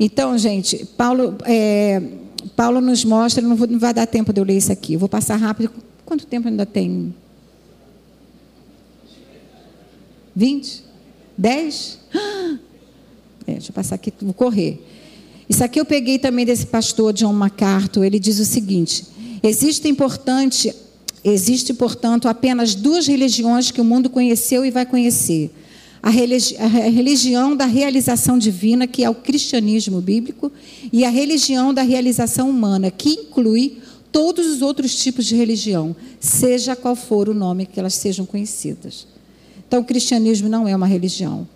[0.00, 2.00] Então, gente, Paulo, é,
[2.56, 4.98] Paulo nos mostra, não, vou, não vai dar tempo de eu ler isso aqui, eu
[4.98, 5.70] vou passar rápido.
[6.06, 7.14] Quanto tempo ainda tem?
[10.34, 10.84] 20?
[11.36, 11.98] 10?
[13.46, 14.78] É, deixa eu passar aqui, vou correr.
[15.48, 18.04] Isso aqui eu peguei também desse pastor John MacArthur.
[18.04, 19.04] Ele diz o seguinte:
[19.42, 20.74] existe importante,
[21.24, 25.50] existe portanto apenas duas religiões que o mundo conheceu e vai conhecer.
[26.02, 30.52] A, religi a religião da realização divina, que é o cristianismo bíblico,
[30.92, 33.78] e a religião da realização humana, que inclui
[34.12, 39.06] todos os outros tipos de religião, seja qual for o nome que elas sejam conhecidas.
[39.66, 41.46] Então, o cristianismo não é uma religião.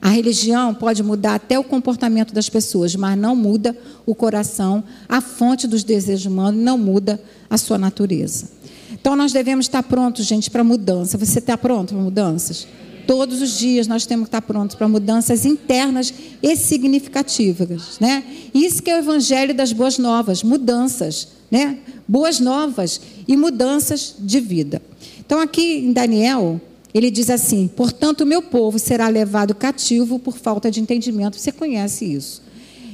[0.00, 5.20] A religião pode mudar até o comportamento das pessoas, mas não muda o coração, a
[5.20, 8.50] fonte dos desejos humanos, não muda a sua natureza.
[8.92, 11.16] Então nós devemos estar prontos, gente, para mudança.
[11.18, 12.66] Você está pronto para mudanças?
[13.06, 16.12] Todos os dias nós temos que estar prontos para mudanças internas
[16.42, 18.22] e significativas, né?
[18.54, 21.78] Isso que é o evangelho das boas novas, mudanças, né?
[22.06, 24.80] Boas novas e mudanças de vida.
[25.18, 26.60] Então aqui em Daniel,
[26.94, 31.38] ele diz assim: portanto, o meu povo será levado cativo por falta de entendimento.
[31.38, 32.42] Você conhece isso.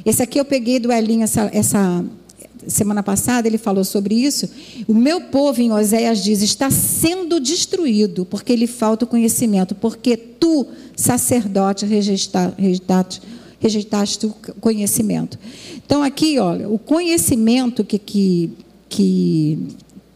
[0.05, 2.05] Esse aqui eu peguei do Elinho essa, essa
[2.67, 4.49] semana passada, ele falou sobre isso.
[4.87, 9.75] O meu povo, em Oséias, diz: está sendo destruído, porque lhe falta o conhecimento.
[9.75, 13.21] Porque tu, sacerdote, rejeitaste,
[13.59, 14.31] rejeitaste o
[14.61, 15.39] conhecimento.
[15.85, 19.59] Então, aqui, olha, o conhecimento que que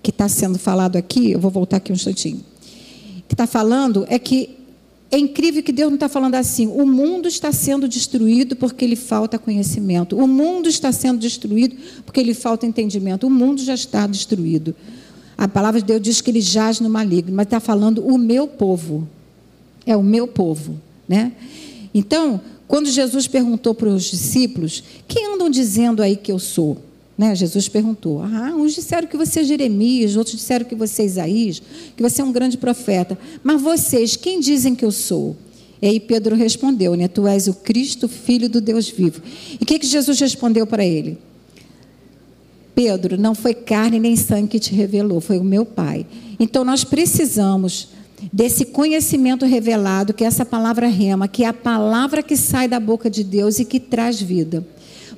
[0.02, 2.40] que está sendo falado aqui, eu vou voltar aqui um instantinho,
[3.32, 4.58] que está falando é que
[5.10, 6.66] é incrível que Deus não está falando assim.
[6.66, 10.16] O mundo está sendo destruído porque lhe falta conhecimento.
[10.16, 13.26] O mundo está sendo destruído porque lhe falta entendimento.
[13.26, 14.74] O mundo já está destruído.
[15.36, 18.46] A palavra de Deus diz que ele jaz no maligno, mas está falando o meu
[18.46, 19.08] povo.
[19.86, 20.78] É o meu povo,
[21.08, 21.32] né?
[21.94, 26.78] Então, quando Jesus perguntou para os discípulos, quem andam dizendo aí que eu sou?
[27.22, 27.36] Né?
[27.36, 28.20] Jesus perguntou.
[28.20, 31.62] Ah, uns disseram que você é Jeremias, outros disseram que você é Isaías,
[31.96, 33.16] que você é um grande profeta.
[33.44, 35.36] Mas vocês, quem dizem que eu sou?
[35.80, 37.06] E aí Pedro respondeu, né?
[37.06, 39.22] Tu és o Cristo, filho do Deus vivo.
[39.52, 41.16] E o que, que Jesus respondeu para ele?
[42.74, 46.04] Pedro, não foi carne nem sangue que te revelou, foi o meu Pai.
[46.40, 47.90] Então nós precisamos
[48.32, 52.80] desse conhecimento revelado, que é essa palavra rema, que é a palavra que sai da
[52.80, 54.66] boca de Deus e que traz vida.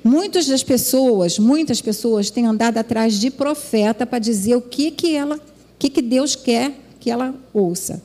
[0.05, 5.17] Muitas das pessoas, muitas pessoas têm andado atrás de profeta para dizer o que que
[5.17, 5.41] ela,
[5.79, 8.03] que que Deus quer que ela ouça,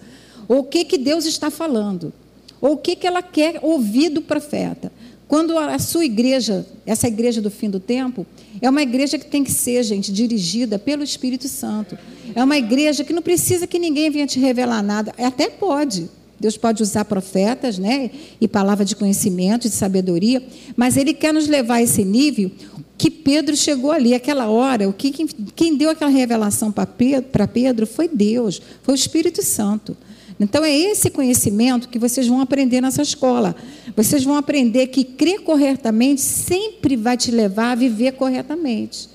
[0.48, 2.14] ou o que que Deus está falando,
[2.62, 4.90] ou o que que ela quer ouvir do profeta.
[5.28, 8.26] Quando a sua igreja, essa igreja do fim do tempo,
[8.62, 12.00] é uma igreja que tem que ser, gente, dirigida pelo Espírito Santo.
[12.34, 15.14] É uma igreja que não precisa que ninguém venha te revelar nada.
[15.18, 16.10] Até pode.
[16.40, 18.10] Deus pode usar profetas, né?
[18.40, 20.42] E palavra de conhecimento, de sabedoria.
[20.76, 22.52] Mas Ele quer nos levar a esse nível
[22.98, 24.88] que Pedro chegou ali, aquela hora.
[24.88, 25.12] O que,
[25.56, 29.96] quem deu aquela revelação para Pedro, Pedro foi Deus, foi o Espírito Santo.
[30.40, 33.56] Então é esse conhecimento que vocês vão aprender nessa escola.
[33.96, 39.10] Vocês vão aprender que crer corretamente sempre vai te levar a viver corretamente.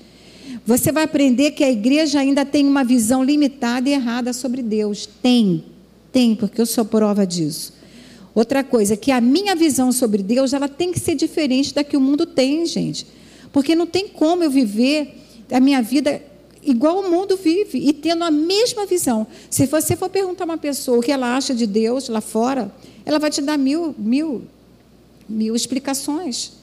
[0.65, 5.07] Você vai aprender que a igreja ainda tem uma visão limitada e errada sobre Deus.
[5.21, 5.63] Tem,
[6.15, 7.73] tem, porque eu sou prova disso.
[8.33, 11.97] Outra coisa, que a minha visão sobre Deus, ela tem que ser diferente da que
[11.97, 13.05] o mundo tem, gente.
[13.51, 15.13] Porque não tem como eu viver
[15.51, 16.21] a minha vida
[16.63, 19.27] igual o mundo vive e tendo a mesma visão.
[19.49, 22.73] Se você for perguntar a uma pessoa o que ela acha de Deus lá fora,
[23.05, 24.43] ela vai te dar mil, mil,
[25.27, 26.53] mil explicações.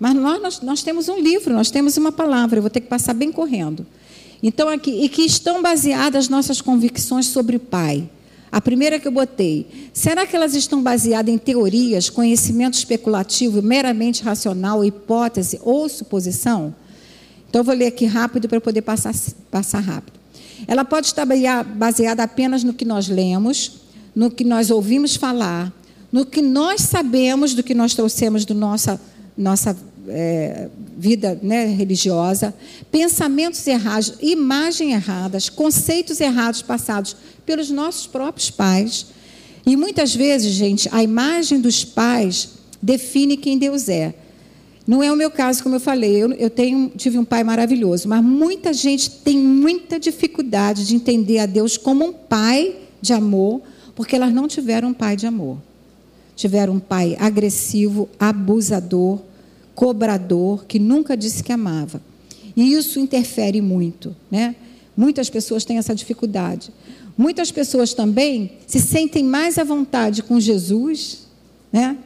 [0.00, 2.88] Mas nós, nós, nós temos um livro, nós temos uma palavra, eu vou ter que
[2.88, 3.86] passar bem correndo.
[4.42, 8.08] Então, aqui, e que estão baseadas nossas convicções sobre o Pai.
[8.50, 14.22] A primeira que eu botei, será que elas estão baseadas em teorias, conhecimento especulativo, meramente
[14.22, 16.74] racional, hipótese ou suposição?
[17.48, 19.14] Então, eu vou ler aqui rápido para poder passar,
[19.50, 20.18] passar rápido.
[20.66, 21.26] Ela pode estar
[21.64, 23.80] baseada apenas no que nós lemos,
[24.14, 25.72] no que nós ouvimos falar,
[26.10, 29.00] no que nós sabemos do que nós trouxemos do nossa,
[29.36, 29.76] nossa
[30.08, 32.54] é, vida né, religiosa,
[32.90, 39.06] pensamentos errados, imagens erradas, conceitos errados passados pelos nossos próprios pais.
[39.66, 42.50] E muitas vezes, gente, a imagem dos pais
[42.80, 44.14] define quem Deus é.
[44.86, 48.08] Não é o meu caso, como eu falei, eu, eu tenho, tive um pai maravilhoso,
[48.08, 53.60] mas muita gente tem muita dificuldade de entender a Deus como um pai de amor,
[53.94, 55.58] porque elas não tiveram um pai de amor.
[56.34, 59.20] Tiveram um pai agressivo, abusador,
[59.78, 62.02] cobrador, que nunca disse que amava.
[62.56, 64.56] E isso interfere muito, né?
[64.96, 66.72] Muitas pessoas têm essa dificuldade.
[67.16, 71.28] Muitas pessoas também se sentem mais à vontade com Jesus,
[71.72, 71.96] né?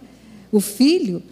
[0.52, 1.22] O filho,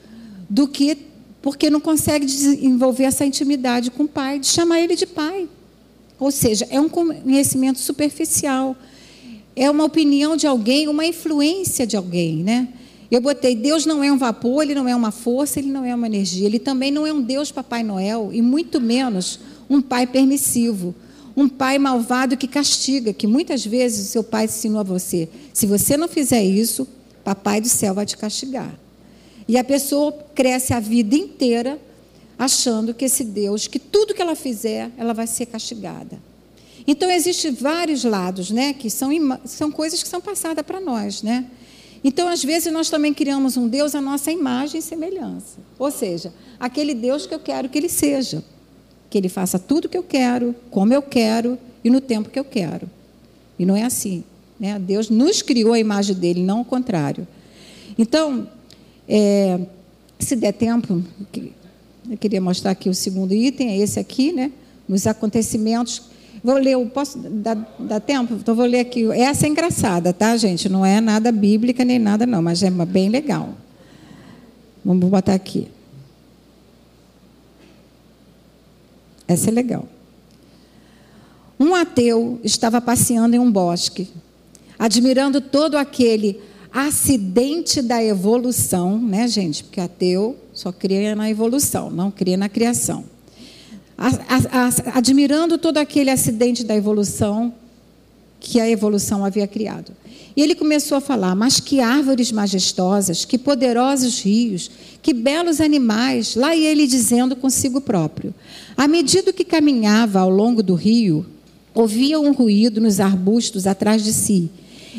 [0.49, 0.97] do que
[1.43, 5.47] porque não consegue desenvolver essa intimidade com o pai, de chamar ele de pai.
[6.19, 8.75] Ou seja, é um conhecimento superficial.
[9.55, 12.69] É uma opinião de alguém, uma influência de alguém, né?
[13.11, 15.95] Eu botei, Deus não é um vapor, ele não é uma força, ele não é
[15.95, 16.47] uma energia.
[16.47, 20.95] Ele também não é um Deus Papai Noel, e muito menos um pai permissivo.
[21.37, 25.29] Um pai malvado que castiga, que muitas vezes o seu pai ensinou a você.
[25.53, 26.87] Se você não fizer isso,
[27.25, 28.73] Papai do céu vai te castigar.
[29.47, 31.81] E a pessoa cresce a vida inteira
[32.39, 36.19] achando que esse Deus, que tudo que ela fizer, ela vai ser castigada.
[36.87, 39.11] Então existem vários lados, né, que são
[39.45, 41.47] são coisas que são passadas para nós, né?
[42.03, 45.59] Então, às vezes, nós também criamos um Deus à nossa imagem e semelhança.
[45.79, 48.43] Ou seja, aquele Deus que eu quero que ele seja.
[49.11, 52.39] Que ele faça tudo o que eu quero, como eu quero e no tempo que
[52.39, 52.89] eu quero.
[53.59, 54.25] E não é assim.
[54.59, 54.79] Né?
[54.79, 57.27] Deus nos criou a imagem dele, não o contrário.
[57.99, 58.49] Então,
[59.09, 59.59] é,
[60.19, 61.03] se der tempo,
[62.11, 64.53] eu queria mostrar aqui o segundo item, é esse aqui, né?
[64.89, 66.03] Nos acontecimentos.
[66.43, 68.35] Vou ler, posso dar, dar tempo?
[68.35, 69.11] Então vou ler aqui.
[69.13, 70.69] Essa é engraçada, tá, gente?
[70.69, 73.51] Não é nada bíblica nem nada, não, mas é bem legal.
[74.85, 75.69] Vamos botar aqui.
[79.29, 79.87] Essa é legal.
[81.59, 84.09] Um ateu estava passeando em um bosque,
[84.79, 86.41] admirando todo aquele
[86.73, 89.65] acidente da evolução, né, gente?
[89.65, 93.05] Porque ateu só crê na evolução, não crê na criação.
[94.95, 97.53] Admirando todo aquele acidente da evolução
[98.41, 99.93] que a evolução havia criado.
[100.35, 104.71] E ele começou a falar: Mas que árvores majestosas, que poderosos rios,
[105.03, 106.35] que belos animais.
[106.35, 108.35] Lá ia ele dizendo consigo próprio.
[108.77, 111.27] À medida que caminhava ao longo do rio,
[111.75, 114.51] ouvia um ruído nos arbustos atrás de si.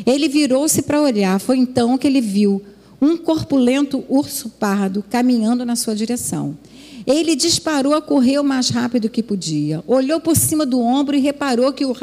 [0.06, 1.40] Ele virou-se para olhar.
[1.40, 2.62] Foi então que ele viu
[3.00, 6.56] um corpulento urso pardo caminhando na sua direção.
[7.06, 9.82] Ele disparou a correr o mais rápido que podia.
[9.86, 11.94] Olhou por cima do ombro e reparou que o,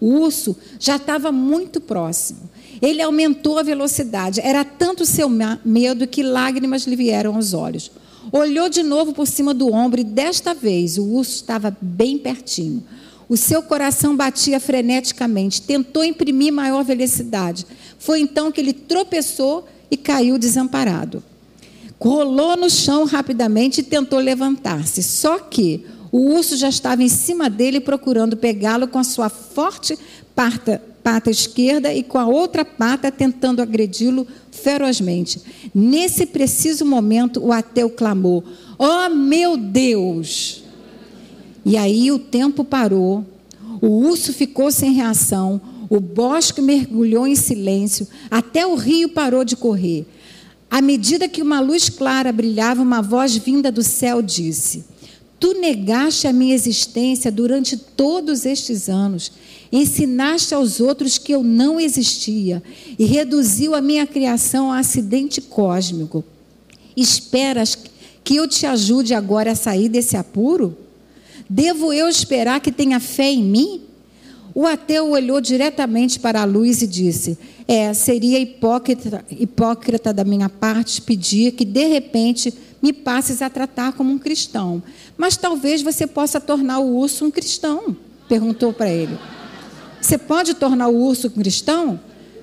[0.00, 2.48] o urso já estava muito próximo.
[2.80, 4.40] Ele aumentou a velocidade.
[4.40, 7.90] Era tanto seu medo que lágrimas lhe vieram aos olhos.
[8.32, 12.82] Olhou de novo por cima do ombro e desta vez o urso estava bem pertinho.
[13.28, 17.66] O seu coração batia freneticamente, tentou imprimir maior velocidade.
[17.98, 21.22] Foi então que ele tropeçou e caiu desamparado
[22.00, 25.02] rolou no chão rapidamente e tentou levantar-se.
[25.02, 29.98] Só que o urso já estava em cima dele procurando pegá-lo com a sua forte
[30.34, 35.40] pata, pata esquerda e com a outra pata tentando agredi-lo ferozmente.
[35.74, 38.42] Nesse preciso momento, o ateu clamou:
[38.78, 40.64] Oh meu Deus!
[41.64, 43.24] E aí o tempo parou,
[43.82, 49.56] o urso ficou sem reação, o bosque mergulhou em silêncio, até o rio parou de
[49.56, 50.06] correr.
[50.70, 54.84] À medida que uma luz clara brilhava, uma voz vinda do céu disse:
[55.40, 59.32] Tu negaste a minha existência durante todos estes anos,
[59.72, 62.62] ensinaste aos outros que eu não existia
[62.96, 66.22] e reduziu a minha criação a acidente cósmico.
[66.96, 67.76] Esperas
[68.22, 70.76] que eu te ajude agora a sair desse apuro?
[71.48, 73.80] Devo eu esperar que tenha fé em mim?
[74.54, 77.38] O ateu olhou diretamente para a luz e disse:
[77.72, 82.52] É, seria hipócrita, hipócrita da minha parte pedir que de repente
[82.82, 84.82] me passes a tratar como um cristão.
[85.16, 87.96] Mas talvez você possa tornar o urso um cristão,
[88.28, 89.16] perguntou para ele.
[90.00, 92.00] Você pode tornar o urso um cristão?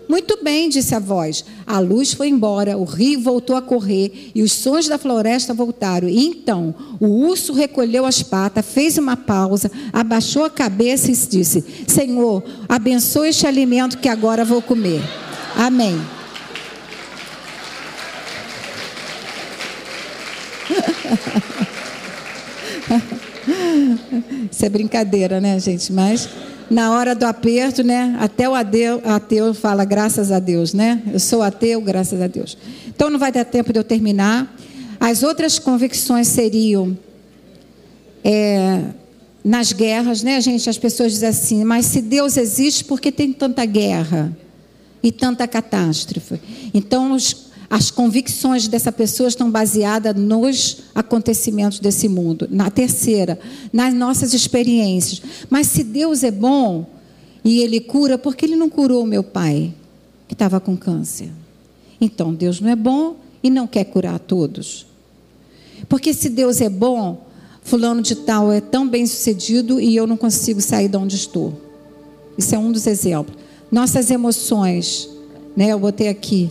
[0.08, 1.44] Muito bem, disse a voz.
[1.66, 6.08] A luz foi embora, o rio voltou a correr e os sons da floresta voltaram.
[6.08, 11.64] E então, o urso recolheu as patas, fez uma pausa, abaixou a cabeça e disse:
[11.86, 15.02] Senhor, abençoe este alimento que agora vou comer.
[15.56, 16.00] Amém.
[24.52, 25.92] Isso é brincadeira, né, gente?
[25.92, 26.30] Mas
[26.70, 28.16] na hora do aperto, né?
[28.20, 31.02] Até o ateu, ateu fala graças a Deus, né?
[31.12, 32.58] Eu sou ateu, graças a Deus.
[32.88, 34.54] Então não vai dar tempo de eu terminar.
[35.00, 36.98] As outras convicções seriam
[38.24, 38.82] é,
[39.44, 40.70] nas guerras, né, gente?
[40.70, 44.36] As pessoas dizem assim, mas se Deus existe, por que tem tanta guerra
[45.02, 46.40] e tanta catástrofe?
[46.74, 52.48] Então os as convicções dessa pessoa estão baseadas nos acontecimentos desse mundo.
[52.50, 53.38] Na terceira,
[53.74, 55.22] nas nossas experiências.
[55.50, 56.86] Mas se Deus é bom
[57.44, 59.74] e Ele cura, por que Ele não curou o meu pai,
[60.28, 61.30] que estava com câncer?
[62.00, 64.86] Então, Deus não é bom e não quer curar todos.
[65.90, 67.26] Porque se Deus é bom,
[67.62, 71.62] fulano de tal é tão bem sucedido e eu não consigo sair de onde estou.
[72.38, 73.38] Isso é um dos exemplos.
[73.70, 75.10] Nossas emoções,
[75.56, 75.68] né?
[75.68, 76.50] Eu botei aqui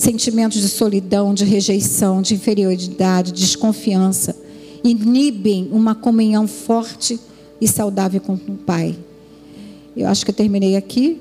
[0.00, 4.34] Sentimentos de solidão, de rejeição, de inferioridade, de desconfiança
[4.82, 7.20] inibem uma comunhão forte
[7.60, 8.96] e saudável com o Pai.
[9.94, 11.20] Eu acho que eu terminei aqui.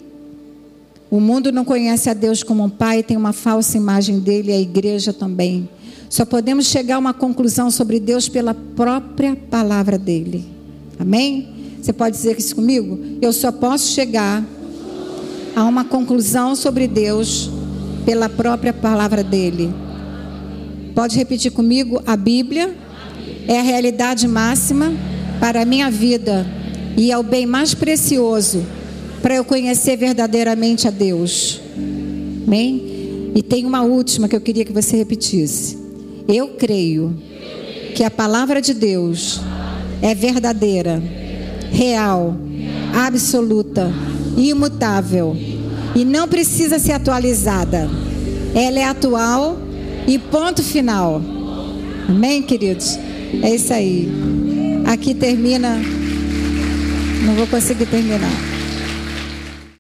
[1.11, 4.61] O mundo não conhece a Deus como um Pai, tem uma falsa imagem dele, a
[4.61, 5.67] igreja também.
[6.09, 10.45] Só podemos chegar a uma conclusão sobre Deus pela própria palavra dele.
[10.97, 11.49] Amém?
[11.81, 12.97] Você pode dizer isso comigo?
[13.21, 14.41] Eu só posso chegar
[15.53, 17.58] a uma conclusão sobre Deus
[18.05, 19.73] pela própria palavra dele.
[20.93, 22.01] Pode repetir comigo?
[22.05, 22.75] A Bíblia
[23.47, 24.91] é a realidade máxima
[25.39, 26.45] para a minha vida
[26.97, 28.65] e é o bem mais precioso
[29.21, 31.61] para eu conhecer verdadeiramente a Deus.
[32.45, 33.31] Amém?
[33.35, 35.77] E tem uma última que eu queria que você repetisse.
[36.27, 37.15] Eu creio
[37.95, 39.39] que a palavra de Deus
[40.01, 41.01] é verdadeira,
[41.71, 42.35] real,
[42.93, 43.91] absoluta,
[44.37, 45.35] imutável
[45.95, 47.89] e não precisa ser atualizada.
[48.55, 49.57] Ela é atual
[50.07, 51.21] e ponto final.
[52.07, 52.97] Amém, queridos?
[53.43, 54.09] É isso aí.
[54.85, 55.79] Aqui termina.
[57.25, 58.58] Não vou conseguir terminar.